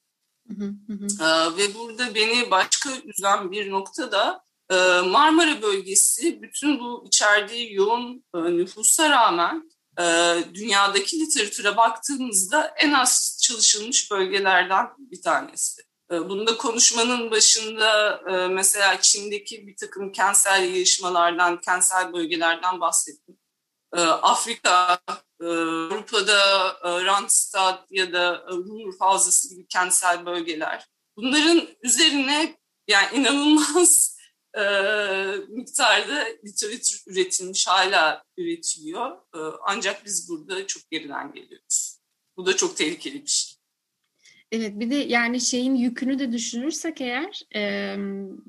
Hı 0.58 0.64
hı 0.86 0.92
hı. 0.92 1.06
E, 1.24 1.56
ve 1.56 1.74
burada 1.74 2.14
beni 2.14 2.50
başka 2.50 2.90
üzen 3.04 3.52
bir 3.52 3.70
nokta 3.70 4.12
da 4.12 4.44
e, 4.70 5.00
Marmara 5.00 5.62
bölgesi 5.62 6.42
bütün 6.42 6.80
bu 6.80 7.04
içerdiği 7.06 7.74
yoğun 7.74 8.24
e, 8.34 8.38
nüfusa 8.38 9.10
rağmen 9.10 9.70
e, 10.00 10.04
dünyadaki 10.54 11.20
literatüre 11.20 11.76
baktığımızda 11.76 12.74
en 12.76 12.92
az 12.92 13.40
çalışılmış 13.42 14.10
bölgelerden 14.10 14.86
bir 14.98 15.22
tanesi. 15.22 15.82
Ee, 16.12 16.28
bunda 16.28 16.56
konuşmanın 16.56 17.30
başında 17.30 18.20
mesela 18.50 19.00
Çin'deki 19.00 19.66
bir 19.66 19.76
takım 19.76 20.12
kentsel 20.12 20.62
yayışmalardan, 20.62 21.60
kentsel 21.60 22.12
bölgelerden 22.12 22.80
bahsettim. 22.80 23.38
Ee, 23.96 24.00
Afrika, 24.00 25.00
e, 25.40 25.44
Avrupa'da 25.44 26.68
e, 26.84 27.04
Randstad 27.04 27.84
ya 27.90 28.12
da 28.12 28.46
Ruhr 28.52 28.94
Havzası 28.98 29.48
gibi 29.48 29.66
kentsel 29.66 30.26
bölgeler. 30.26 30.86
Bunların 31.16 31.68
üzerine 31.82 32.56
yani 32.88 33.06
inanılmaz 33.16 34.12
miktarda 35.48 36.28
literatür 36.44 37.02
üretilmiş, 37.06 37.66
hala 37.66 38.24
üretiliyor. 38.36 39.16
Ancak 39.62 40.04
biz 40.04 40.28
burada 40.28 40.66
çok 40.66 40.90
geriden 40.90 41.32
geliyoruz. 41.32 42.00
Bu 42.36 42.46
da 42.46 42.56
çok 42.56 42.76
tehlikeli 42.76 43.22
bir 43.22 43.30
şey. 43.30 43.51
Evet 44.52 44.80
bir 44.80 44.90
de 44.90 44.94
yani 44.94 45.40
şeyin 45.40 45.74
yükünü 45.74 46.18
de 46.18 46.32
düşünürsek 46.32 47.00
eğer 47.00 47.42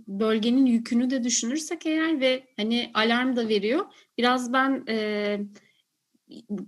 bölgenin 0.07 0.65
yükünü 0.65 1.09
de 1.09 1.23
düşünürsek 1.23 1.85
eğer 1.85 2.19
ve 2.19 2.43
hani 2.57 2.91
alarm 2.93 3.35
da 3.35 3.49
veriyor. 3.49 3.85
Biraz 4.17 4.53
ben 4.53 4.85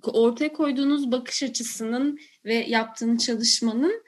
ortaya 0.03 0.53
koyduğunuz 0.53 1.11
bakış 1.11 1.43
açısının 1.43 2.19
ve 2.45 2.55
yaptığınız 2.55 3.25
çalışmanın 3.25 4.03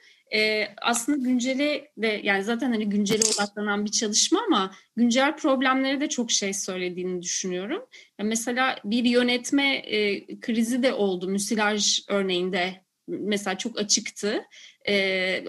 aslında 0.82 1.18
güncele 1.18 1.92
de 1.98 2.20
yani 2.24 2.44
zaten 2.44 2.72
hani 2.72 2.88
güncele 2.88 3.22
odaklanan 3.34 3.84
bir 3.84 3.90
çalışma 3.90 4.40
ama 4.46 4.70
güncel 4.96 5.36
problemlere 5.36 6.00
de 6.00 6.08
çok 6.08 6.30
şey 6.30 6.54
söylediğini 6.54 7.22
düşünüyorum. 7.22 7.86
mesela 8.22 8.76
bir 8.84 9.04
yönetme 9.04 9.82
krizi 10.40 10.82
de 10.82 10.92
oldu 10.92 11.28
müsilaj 11.28 12.00
örneğinde 12.08 12.87
mesela 13.08 13.58
çok 13.58 13.78
açıktı. 13.78 14.44
Ee, 14.88 15.44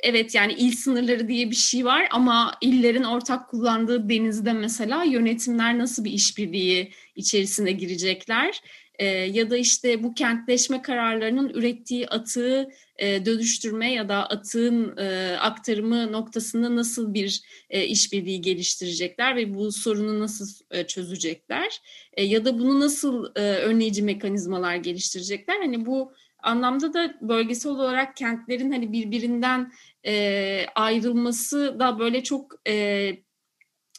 evet 0.00 0.34
yani 0.34 0.52
il 0.52 0.72
sınırları 0.72 1.28
diye 1.28 1.50
bir 1.50 1.56
şey 1.56 1.84
var 1.84 2.08
ama 2.10 2.54
illerin 2.60 3.04
ortak 3.04 3.50
kullandığı 3.50 4.08
denizde 4.08 4.52
mesela 4.52 5.04
yönetimler 5.04 5.78
nasıl 5.78 6.04
bir 6.04 6.12
işbirliği 6.12 6.92
içerisine 7.16 7.72
girecekler? 7.72 8.62
Ee, 8.98 9.06
ya 9.06 9.50
da 9.50 9.56
işte 9.56 10.02
bu 10.02 10.14
kentleşme 10.14 10.82
kararlarının 10.82 11.48
ürettiği 11.48 12.08
atığı 12.08 12.68
e, 12.98 13.26
dönüştürme 13.26 13.92
ya 13.92 14.08
da 14.08 14.30
atığın 14.30 14.96
e, 14.96 15.36
aktarımı 15.40 16.12
noktasında 16.12 16.76
nasıl 16.76 17.14
bir 17.14 17.42
e, 17.70 17.86
işbirliği 17.86 18.40
geliştirecekler 18.40 19.36
ve 19.36 19.54
bu 19.54 19.72
sorunu 19.72 20.20
nasıl 20.20 20.46
çözecekler? 20.88 21.80
Ya 22.18 22.44
da 22.44 22.58
bunu 22.58 22.80
nasıl 22.80 23.34
önleyici 23.34 24.02
mekanizmalar 24.02 24.76
geliştirecekler? 24.76 25.58
Hani 25.58 25.86
bu 25.86 26.12
anlamda 26.42 26.94
da 26.94 27.14
bölgesel 27.20 27.72
olarak 27.72 28.16
kentlerin 28.16 28.72
hani 28.72 28.92
birbirinden 28.92 29.72
e, 30.06 30.66
ayrılması 30.74 31.76
da 31.80 31.98
böyle 31.98 32.22
çok 32.22 32.68
e, 32.68 33.12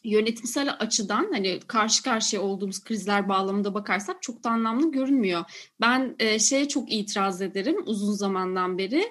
yönetimsel 0.03 0.75
açıdan 0.79 1.29
hani 1.31 1.59
karşı 1.67 2.03
karşıya 2.03 2.41
olduğumuz 2.41 2.83
krizler 2.83 3.29
bağlamında 3.29 3.73
bakarsak 3.73 4.21
çok 4.21 4.43
da 4.43 4.49
anlamlı 4.49 4.91
görünmüyor. 4.91 5.43
Ben 5.81 6.15
e, 6.19 6.39
şeye 6.39 6.67
çok 6.67 6.91
itiraz 6.93 7.41
ederim 7.41 7.77
uzun 7.85 8.13
zamandan 8.13 8.77
beri. 8.77 9.03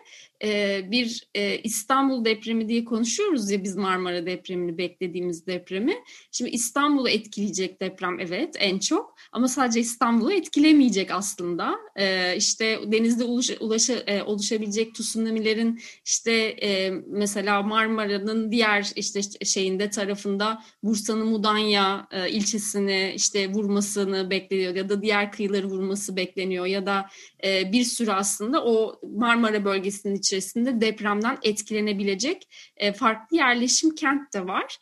E, 0.45 0.81
bir 0.91 1.29
e, 1.35 1.59
İstanbul 1.59 2.25
depremi 2.25 2.69
diye 2.69 2.85
konuşuyoruz 2.85 3.51
ya 3.51 3.65
biz 3.65 3.77
Marmara 3.77 4.27
depremini 4.27 4.79
beklediğimiz 4.79 5.47
depremi. 5.47 5.95
Şimdi 6.33 6.51
İstanbul'u 6.51 7.09
etkileyecek 7.09 7.81
deprem 7.81 8.21
evet 8.21 8.55
en 8.59 8.79
çok 8.79 9.15
ama 9.33 9.49
sadece 9.49 9.81
İstanbul'u 9.81 10.33
etkilemeyecek 10.33 11.11
aslında. 11.11 11.75
E, 11.97 12.37
işte 12.37 12.79
denizde 12.87 13.25
ulaş, 13.25 13.51
ulaşa, 13.61 13.93
e, 13.93 14.23
oluşabilecek 14.23 14.95
tsunamilerin 14.95 15.81
işte 16.05 16.33
e, 16.63 16.91
mesela 17.07 17.63
Marmara'nın 17.63 18.53
diğer 18.53 18.93
işte 18.97 19.21
şeyinde 19.45 19.91
tarafında 19.91 20.63
Bursa'nın 20.83 21.27
Mudanya 21.27 22.07
e, 22.11 22.31
ilçesini 22.31 23.13
işte 23.17 23.53
vurmasını 23.53 24.31
bekliyor 24.31 24.75
ya 24.75 24.89
da 24.89 25.03
diğer 25.03 25.33
kıyıları 25.33 25.67
vurması 25.67 26.17
bekleniyor 26.17 26.67
ya 26.67 26.87
da 26.87 27.07
e, 27.45 27.73
bir 27.73 27.85
sürü 27.85 28.11
aslında 28.11 28.65
o 28.65 29.01
Marmara 29.17 29.65
bölgesinin 29.65 30.15
içerisinde 30.15 30.81
depremden 30.81 31.39
etkilenebilecek 31.43 32.49
e, 32.77 32.93
farklı 32.93 33.37
yerleşim 33.37 33.95
kent 33.95 34.35
de 34.35 34.47
var. 34.47 34.79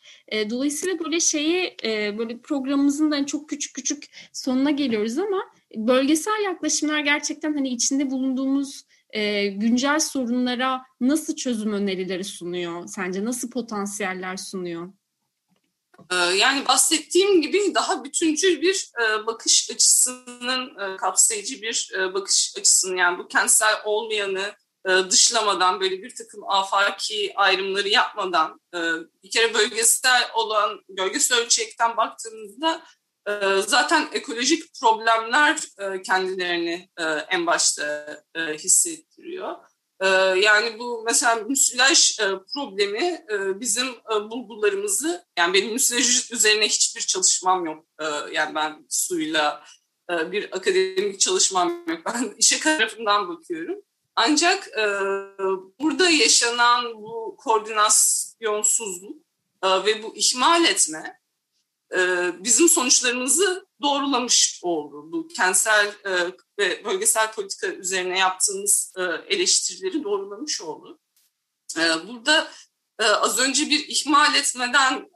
Dolayısıyla 0.49 0.99
böyle 0.99 1.19
şeyi 1.19 1.75
böyle 2.17 2.39
programımızın 2.39 3.11
da 3.11 3.25
çok 3.25 3.49
küçük 3.49 3.75
küçük 3.75 4.03
sonuna 4.33 4.71
geliyoruz 4.71 5.17
ama 5.17 5.41
bölgesel 5.75 6.43
yaklaşımlar 6.45 6.99
gerçekten 6.99 7.53
hani 7.53 7.69
içinde 7.69 8.11
bulunduğumuz 8.11 8.83
güncel 9.55 9.99
sorunlara 9.99 10.81
nasıl 11.01 11.35
çözüm 11.35 11.73
önerileri 11.73 12.23
sunuyor? 12.23 12.87
Sence 12.87 13.25
nasıl 13.25 13.49
potansiyeller 13.49 14.37
sunuyor? 14.37 14.93
Ee, 16.11 16.15
yani 16.15 16.67
bahsettiğim 16.67 17.41
gibi 17.41 17.75
daha 17.75 18.03
bütüncül 18.03 18.61
bir 18.61 18.91
e, 19.01 19.25
bakış 19.25 19.69
açısının 19.71 20.79
e, 20.79 20.97
kapsayıcı 20.97 21.61
bir 21.61 21.91
e, 21.95 22.13
bakış 22.13 22.53
açısının 22.57 22.97
yani 22.97 23.19
bu 23.19 23.27
kentsel 23.27 23.75
olmayanı 23.85 24.55
dışlamadan 25.09 25.79
böyle 25.79 26.03
bir 26.03 26.15
takım 26.15 26.49
afaki 26.49 27.33
ayrımları 27.35 27.89
yapmadan 27.89 28.61
bir 29.23 29.31
kere 29.31 29.53
bölgesel 29.53 30.29
olan 30.33 30.81
bölgesel 30.89 31.37
ölçekten 31.37 31.97
baktığımızda 31.97 32.83
zaten 33.67 34.09
ekolojik 34.13 34.63
problemler 34.81 35.59
kendilerini 36.05 36.89
en 37.29 37.45
başta 37.45 38.07
hissettiriyor. 38.37 39.55
Ee, 40.01 40.07
yani 40.39 40.79
bu 40.79 41.03
mesela 41.05 41.35
müsilaj 41.35 42.19
e, 42.19 42.23
problemi 42.53 43.25
e, 43.31 43.59
bizim 43.59 43.87
e, 43.87 44.13
bulgularımızı, 44.31 45.25
yani 45.37 45.53
benim 45.53 45.73
müsilaj 45.73 46.31
üzerine 46.31 46.65
hiçbir 46.65 47.01
çalışmam 47.01 47.65
yok. 47.65 47.85
Yani 48.31 48.55
ben 48.55 48.85
suyla 48.89 49.63
bir 50.09 50.55
akademik 50.57 51.19
çalışmam 51.19 51.83
yok. 51.87 51.99
Ben 52.05 52.35
işe 52.37 52.59
tarafından 52.59 53.29
bakıyorum. 53.29 53.81
Ancak 54.15 54.69
burada 55.79 56.09
yaşanan 56.09 56.93
bu 56.93 57.35
koordinasyonsuzluk 57.37 59.17
ve 59.63 60.03
bu 60.03 60.15
ihmal 60.15 60.65
etme 60.65 61.19
bizim 62.39 62.69
sonuçlarımızı 62.69 63.65
doğrulamış 63.81 64.59
oldu. 64.63 65.11
Bu 65.11 65.27
kentsel 65.27 65.95
ve 66.59 66.85
bölgesel 66.85 67.31
politika 67.31 67.67
üzerine 67.67 68.19
yaptığımız 68.19 68.93
e, 68.97 69.01
eleştirileri 69.35 70.03
doğrulamış 70.03 70.61
oldu. 70.61 70.99
E, 71.77 72.07
burada 72.07 72.51
e, 72.99 73.05
az 73.05 73.39
önce 73.39 73.69
bir 73.69 73.87
ihmal 73.87 74.35
etmeden 74.35 75.09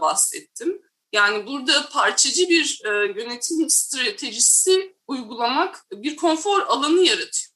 bahsettim. 0.00 0.82
Yani 1.12 1.46
burada 1.46 1.88
parçacı 1.88 2.48
bir 2.48 2.80
yönetim 3.16 3.70
stratejisi 3.70 4.96
uygulamak 5.06 5.86
bir 5.92 6.16
konfor 6.16 6.60
alanı 6.60 7.00
yaratıyor. 7.00 7.52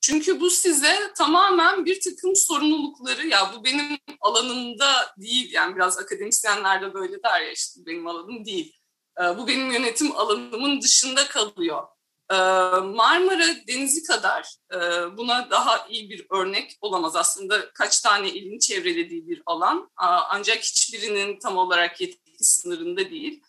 Çünkü 0.00 0.40
bu 0.40 0.50
size 0.50 1.12
tamamen 1.16 1.84
bir 1.84 2.00
takım 2.00 2.36
sorumlulukları 2.36 3.26
ya 3.26 3.52
bu 3.56 3.64
benim 3.64 3.98
alanımda 4.20 5.14
değil 5.18 5.52
yani 5.52 5.76
biraz 5.76 5.98
akademisyenler 5.98 6.82
de 6.82 6.94
böyle 6.94 7.22
der 7.22 7.40
ya 7.40 7.52
işte 7.52 7.80
benim 7.86 8.06
alanım 8.06 8.44
değil. 8.44 8.77
Bu 9.18 9.48
benim 9.48 9.70
yönetim 9.70 10.16
alanımın 10.16 10.82
dışında 10.82 11.28
kalıyor 11.28 11.82
ee, 12.30 12.34
Marmara 12.80 13.66
Denizi 13.68 14.02
kadar 14.02 14.56
e, 14.74 14.78
buna 15.16 15.50
daha 15.50 15.86
iyi 15.88 16.10
bir 16.10 16.26
örnek 16.30 16.78
olamaz. 16.80 17.16
Aslında 17.16 17.72
kaç 17.72 18.00
tane 18.00 18.30
ilin 18.30 18.58
çevrelediği 18.58 19.28
bir 19.28 19.42
alan 19.46 19.90
ancak 19.96 20.58
hiçbirinin 20.58 21.38
tam 21.38 21.56
olarak 21.56 22.00
yetki 22.00 22.44
sınırında 22.44 23.10
değil. 23.10 23.42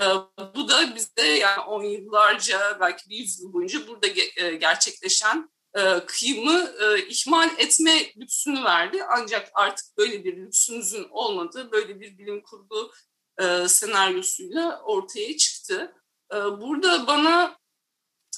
Ee, 0.00 0.04
bu 0.54 0.68
da 0.68 0.94
bize 0.94 1.28
yani 1.28 1.60
on 1.60 1.82
yıllarca 1.82 2.76
belki 2.80 3.10
bir 3.10 3.16
yüzyıl 3.16 3.52
boyunca 3.52 3.88
burada 3.88 4.06
e, 4.36 4.54
gerçekleşen 4.54 5.50
e, 5.74 6.00
kıyımı 6.06 6.70
ihmal 7.08 7.50
etme 7.58 8.12
lüksünü 8.16 8.64
verdi. 8.64 9.04
Ancak 9.08 9.50
artık 9.54 9.98
böyle 9.98 10.24
bir 10.24 10.36
lüksümüzün 10.36 11.06
olmadığı 11.10 11.72
böyle 11.72 12.00
bir 12.00 12.18
bilim 12.18 12.42
kurgu 12.42 12.92
senaryosuyla 13.68 14.80
ortaya 14.84 15.36
çıktı. 15.36 15.94
Burada 16.32 17.06
bana 17.06 17.58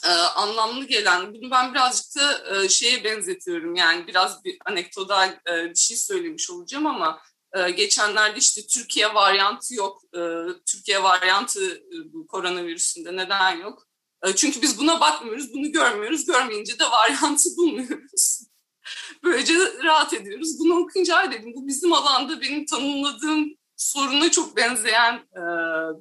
e, 0.05 0.11
anlamlı 0.11 0.85
gelen, 0.85 1.35
bunu 1.35 1.51
ben 1.51 1.75
birazcık 1.75 2.17
da 2.17 2.57
e, 2.57 2.69
şeye 2.69 3.05
benzetiyorum 3.05 3.75
yani 3.75 4.07
biraz 4.07 4.45
bir 4.45 4.59
anekdotal 4.67 5.29
e, 5.49 5.71
bir 5.71 5.75
şey 5.75 5.97
söylemiş 5.97 6.51
olacağım 6.51 6.87
ama 6.87 7.23
e, 7.57 7.71
geçenlerde 7.71 8.39
işte 8.39 8.67
Türkiye 8.67 9.15
varyantı 9.15 9.75
yok, 9.75 10.03
e, 10.15 10.21
Türkiye 10.67 11.03
varyantı 11.03 11.77
e, 11.77 12.13
bu 12.13 12.27
koronavirüsünde 12.27 13.17
neden 13.17 13.57
yok? 13.57 13.87
E, 14.27 14.37
çünkü 14.37 14.63
biz 14.63 14.79
buna 14.79 15.01
bakmıyoruz, 15.01 15.55
bunu 15.55 15.73
görmüyoruz, 15.73 16.27
görmeyince 16.27 16.79
de 16.79 16.85
varyantı 16.85 17.57
bulmuyoruz. 17.57 18.41
Böylece 19.25 19.55
rahat 19.85 20.13
ediyoruz. 20.13 20.59
Bunu 20.59 20.81
okuyunca 20.81 21.33
dedim 21.33 21.53
bu 21.57 21.67
bizim 21.67 21.93
alanda 21.93 22.41
benim 22.41 22.67
tanımladığım 22.67 23.58
soruna 23.79 24.31
çok 24.31 24.57
benzeyen 24.57 25.15
e, 25.15 25.43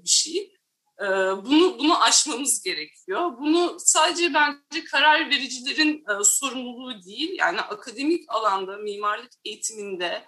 bir 0.03 0.09
şey. 0.09 0.57
Ee, 1.01 1.05
bunu 1.45 1.79
bunu 1.79 2.03
aşmamız 2.03 2.63
gerekiyor. 2.63 3.37
Bunu 3.37 3.77
sadece 3.79 4.33
bence 4.33 4.85
karar 4.91 5.29
vericilerin 5.29 6.03
e, 6.09 6.23
sorumluluğu 6.23 7.03
değil, 7.03 7.35
yani 7.39 7.61
akademik 7.61 8.23
alanda 8.27 8.77
mimarlık 8.77 9.31
eğitiminde 9.45 10.25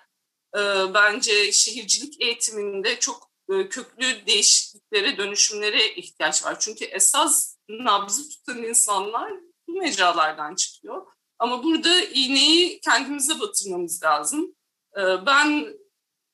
e, 0.57 0.59
bence 0.93 1.51
şehircilik 1.51 2.21
eğitiminde 2.21 2.99
çok 2.99 3.31
e, 3.51 3.69
köklü 3.69 4.25
değişikliklere, 4.27 5.17
dönüşümlere 5.17 5.93
ihtiyaç 5.95 6.45
var. 6.45 6.59
Çünkü 6.59 6.85
esas 6.85 7.57
nabzı 7.69 8.29
tutan 8.29 8.63
insanlar 8.63 9.31
bu 9.67 9.73
mecralardan 9.73 10.55
çıkıyor. 10.55 11.05
Ama 11.39 11.63
burada 11.63 12.01
iğneyi 12.01 12.79
kendimize 12.79 13.39
batırmamız 13.39 14.03
lazım. 14.03 14.55
Ben 14.97 15.73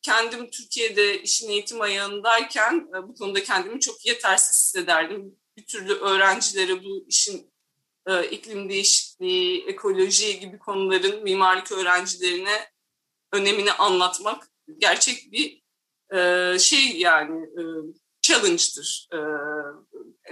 kendim 0.05 0.49
Türkiye'de 0.49 1.21
işin 1.21 1.49
eğitim 1.49 1.81
ayağındayken 1.81 2.87
e, 2.97 3.07
bu 3.07 3.15
konuda 3.15 3.43
kendimi 3.43 3.79
çok 3.79 4.05
yetersiz 4.05 4.55
hissederdim. 4.55 5.35
Bir 5.57 5.65
türlü 5.65 5.93
öğrencilere 5.93 6.83
bu 6.83 7.05
işin 7.07 7.53
e, 8.07 8.29
iklim 8.29 8.69
değişikliği, 8.69 9.65
ekoloji 9.67 10.39
gibi 10.39 10.59
konuların 10.59 11.23
mimarlık 11.23 11.71
öğrencilerine 11.71 12.71
önemini 13.33 13.71
anlatmak 13.71 14.49
gerçek 14.77 15.31
bir 15.31 15.63
e, 16.17 16.59
şey 16.59 16.97
yani 16.97 17.49
challenge'dır. 18.21 19.09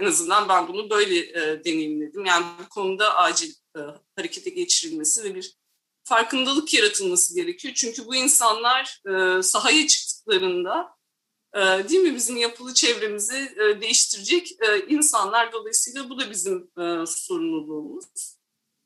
En 0.00 0.04
azından 0.06 0.48
ben 0.48 0.68
bunu 0.68 0.90
böyle 0.90 1.34
deneyimledim. 1.64 2.24
Yani 2.24 2.46
bu 2.64 2.68
konuda 2.68 3.16
acil 3.16 3.54
harekete 4.16 4.50
geçirilmesi 4.50 5.24
ve 5.24 5.34
bir 5.34 5.56
farkındalık 6.04 6.74
yaratılması 6.74 7.34
gerekiyor. 7.34 7.74
Çünkü 7.74 8.06
bu 8.06 8.14
insanlar 8.14 9.02
e, 9.08 9.42
sahaya 9.42 9.86
çıktıklarında 9.86 10.96
e, 11.54 11.60
değil 11.60 12.00
mi 12.00 12.14
bizim 12.14 12.36
yapılı 12.36 12.74
çevremizi 12.74 13.54
e, 13.56 13.80
değiştirecek 13.80 14.52
e, 14.52 14.86
insanlar. 14.86 15.52
Dolayısıyla 15.52 16.10
bu 16.10 16.20
da 16.20 16.30
bizim 16.30 16.70
e, 16.78 17.06
sorumluluğumuz. 17.06 18.36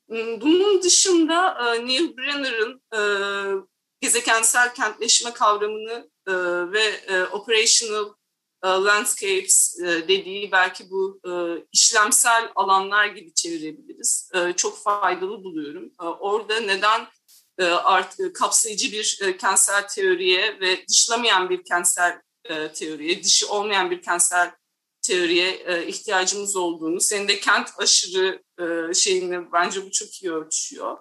Hmm, 0.09 0.41
bunun 0.41 0.83
dışında 0.83 1.59
e, 1.75 1.87
Neil 1.87 2.17
Brenner'ın 2.17 2.83
e, 2.95 3.01
gezekensel 4.01 4.75
kentleşme 4.75 5.33
kavramını 5.33 6.11
e, 6.27 6.33
ve 6.73 6.85
e, 6.85 7.25
operational 7.25 8.15
landscapes 8.65 9.81
e, 9.81 10.09
dediği 10.09 10.53
belki 10.53 10.91
bu 10.91 11.21
e, 11.25 11.33
işlemsel 11.73 12.53
alanlar 12.55 13.07
gibi 13.07 13.35
çevirebiliriz. 13.35 14.31
Çok 14.57 14.83
faydalı 14.83 15.45
buluyorum. 15.45 15.93
Orada 15.99 16.61
neden 16.61 17.07
artık 17.85 18.37
kapsayıcı 18.37 18.93
bir 18.93 19.39
kentsel 19.39 19.89
teoriye 19.89 20.61
ve 20.61 20.87
dışlamayan 20.89 21.51
bir 21.51 21.65
kentsel 21.65 22.23
teoriye, 22.75 23.25
dışı 23.25 23.49
olmayan 23.49 23.91
bir 23.91 24.03
kentsel 24.03 24.51
teoriye 25.03 25.85
ihtiyacımız 25.87 26.57
olduğunu, 26.57 27.01
senin 27.01 27.29
de 27.29 27.41
kent 27.41 27.69
aşırı 27.79 28.43
şeyini 28.95 29.53
bence 29.53 29.87
bu 29.87 29.91
çok 29.91 30.23
iyi 30.23 30.33
ölçüyor. 30.33 30.99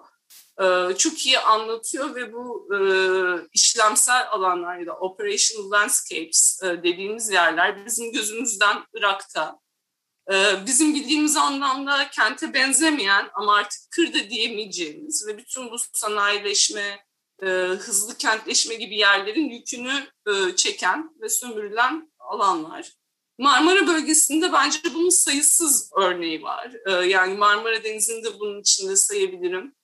E, 0.62 0.94
çok 0.98 1.26
iyi 1.26 1.38
anlatıyor 1.38 2.14
ve 2.14 2.32
bu 2.32 2.68
e, 2.74 2.78
işlemsel 3.52 4.26
alanlar 4.30 4.78
ya 4.78 4.86
da 4.86 4.96
operational 4.96 5.70
landscapes 5.70 6.62
e, 6.62 6.66
dediğimiz 6.66 7.30
yerler 7.30 7.86
bizim 7.86 8.12
gözümüzden 8.12 8.76
Irak'ta. 8.94 9.58
Bizim 10.66 10.94
bildiğimiz 10.94 11.36
anlamda 11.36 12.10
kente 12.10 12.54
benzemeyen 12.54 13.28
ama 13.34 13.56
artık 13.56 13.80
kırda 13.90 14.30
diyemeyeceğimiz 14.30 15.26
ve 15.26 15.38
bütün 15.38 15.70
bu 15.70 15.76
sanayileşme, 15.92 17.04
hızlı 17.78 18.16
kentleşme 18.16 18.74
gibi 18.74 18.96
yerlerin 18.96 19.48
yükünü 19.48 19.92
çeken 20.56 21.10
ve 21.20 21.28
sömürülen 21.28 22.12
alanlar. 22.18 22.92
Marmara 23.38 23.86
bölgesinde 23.86 24.52
bence 24.52 24.78
bunun 24.94 25.08
sayısız 25.08 25.90
örneği 25.96 26.42
var. 26.42 26.72
Yani 27.04 27.34
Marmara 27.34 27.84
Denizi'ni 27.84 28.24
de 28.24 28.40
bunun 28.40 28.60
içinde 28.60 28.96
sayabilirim. 28.96 29.74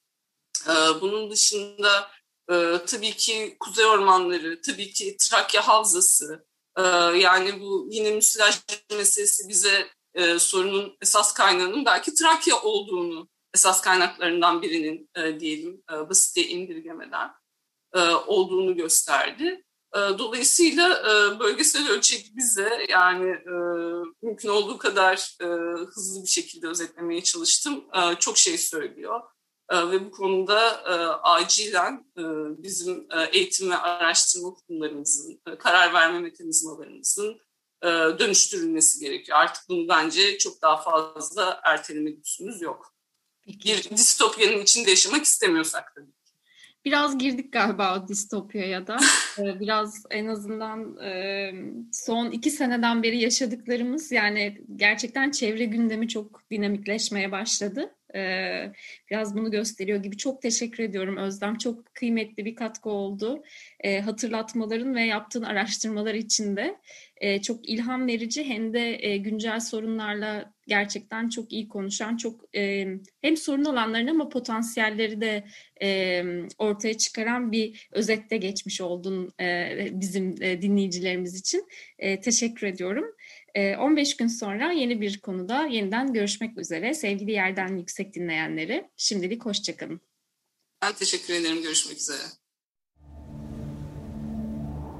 Ee, 0.68 1.00
bunun 1.00 1.30
dışında 1.30 2.10
e, 2.50 2.54
tabii 2.86 3.12
ki 3.12 3.56
kuzey 3.60 3.86
ormanları, 3.86 4.60
tabii 4.60 4.92
ki 4.92 5.16
Trakya 5.16 5.68
Havzası. 5.68 6.46
Ee, 6.78 6.82
yani 7.18 7.60
bu 7.60 7.88
yine 7.90 8.10
müsilaj 8.10 8.60
meselesi 8.90 9.48
bize 9.48 9.88
e, 10.14 10.38
sorunun 10.38 10.96
esas 11.02 11.34
kaynağının 11.34 11.84
belki 11.84 12.14
Trakya 12.14 12.62
olduğunu 12.62 13.28
esas 13.54 13.80
kaynaklarından 13.80 14.62
birinin 14.62 15.10
e, 15.16 15.40
diyelim 15.40 15.82
basite 15.90 16.48
indirgemeden 16.48 17.30
olduğunu 18.26 18.76
gösterdi. 18.76 19.64
Dolayısıyla 19.94 21.04
bölgesel 21.40 21.90
ölçek 21.90 22.36
bize 22.36 22.86
yani 22.88 23.38
mümkün 24.22 24.48
olduğu 24.48 24.78
kadar 24.78 25.36
hızlı 25.94 26.22
bir 26.22 26.28
şekilde 26.28 26.68
özetlemeye 26.68 27.22
çalıştım. 27.22 27.84
Çok 28.18 28.38
şey 28.38 28.58
söylüyor. 28.58 29.20
Ve 29.72 30.04
bu 30.04 30.10
konuda 30.10 30.84
acilen 31.22 32.04
bizim 32.58 33.06
eğitim 33.32 33.70
ve 33.70 33.76
araştırma 33.76 34.54
kurumlarımızın, 34.54 35.40
karar 35.58 35.94
verme 35.94 36.20
mekanizmalarımızın 36.20 37.40
dönüştürülmesi 38.18 39.00
gerekiyor. 39.00 39.38
Artık 39.38 39.68
bunu 39.68 39.88
bence 39.88 40.38
çok 40.38 40.62
daha 40.62 40.76
fazla 40.76 41.60
erteleme 41.64 42.10
lüksümüz 42.10 42.62
yok. 42.62 42.94
Peki. 43.46 43.68
Bir 43.68 43.90
distopyanın 43.90 44.62
içinde 44.62 44.90
yaşamak 44.90 45.24
istemiyorsak 45.24 45.94
tabii. 45.94 46.10
Biraz 46.84 47.18
girdik 47.18 47.52
galiba 47.52 47.98
o 47.98 48.08
distopyaya 48.08 48.86
da. 48.86 48.96
Biraz 49.38 50.02
en 50.10 50.26
azından 50.26 50.96
son 51.92 52.30
iki 52.30 52.50
seneden 52.50 53.02
beri 53.02 53.20
yaşadıklarımız 53.20 54.12
yani 54.12 54.64
gerçekten 54.76 55.30
çevre 55.30 55.64
gündemi 55.64 56.08
çok 56.08 56.50
dinamikleşmeye 56.50 57.32
başladı. 57.32 57.94
Biraz 59.10 59.36
bunu 59.36 59.50
gösteriyor 59.50 60.02
gibi. 60.02 60.16
Çok 60.16 60.42
teşekkür 60.42 60.84
ediyorum 60.84 61.16
Özlem. 61.16 61.58
Çok 61.58 61.94
kıymetli 61.94 62.44
bir 62.44 62.54
katkı 62.54 62.90
oldu. 62.90 63.42
Hatırlatmaların 64.04 64.94
ve 64.94 65.02
yaptığın 65.02 65.42
araştırmalar 65.42 66.14
için 66.14 66.56
de 66.56 66.76
çok 67.42 67.68
ilham 67.68 68.06
verici 68.06 68.44
hem 68.44 68.74
de 68.74 69.16
güncel 69.16 69.60
sorunlarla 69.60 70.54
gerçekten 70.66 71.28
çok 71.28 71.52
iyi 71.52 71.68
konuşan, 71.68 72.16
çok 72.16 72.44
hem 73.22 73.36
sorun 73.36 73.64
alanlarını 73.64 74.10
ama 74.10 74.28
potansiyelleri 74.28 75.20
de 75.20 75.44
ortaya 76.58 76.98
çıkaran 76.98 77.52
bir 77.52 77.88
özette 77.92 78.36
geçmiş 78.36 78.80
oldun 78.80 79.32
bizim 80.00 80.36
dinleyicilerimiz 80.36 81.40
için. 81.40 81.66
Teşekkür 82.22 82.66
ediyorum. 82.66 83.04
15 83.56 84.16
gün 84.16 84.26
sonra 84.26 84.72
yeni 84.72 85.00
bir 85.00 85.20
konuda 85.20 85.66
yeniden 85.66 86.12
görüşmek 86.12 86.58
üzere. 86.58 86.94
Sevgili 86.94 87.30
Yerden 87.30 87.76
Yüksek 87.76 88.14
dinleyenleri, 88.14 88.90
şimdilik 88.96 89.44
hoşçakalın. 89.44 90.00
Ben 90.82 90.92
teşekkür 90.92 91.34
ederim. 91.34 91.62
Görüşmek 91.62 91.98
üzere. 91.98 92.22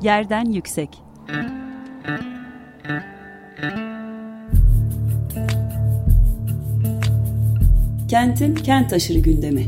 Yerden 0.03 0.45
Yüksek 0.45 0.89
Kentin 8.09 8.55
kent 8.55 8.93
aşırı 8.93 9.19
gündemi. 9.19 9.67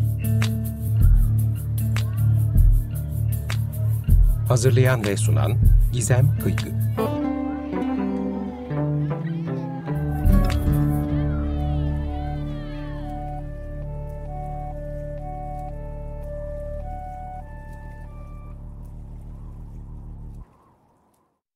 Hazırlayan 4.48 5.04
ve 5.04 5.16
sunan 5.16 5.58
Gizem 5.92 6.38
Kıykı. 6.42 6.85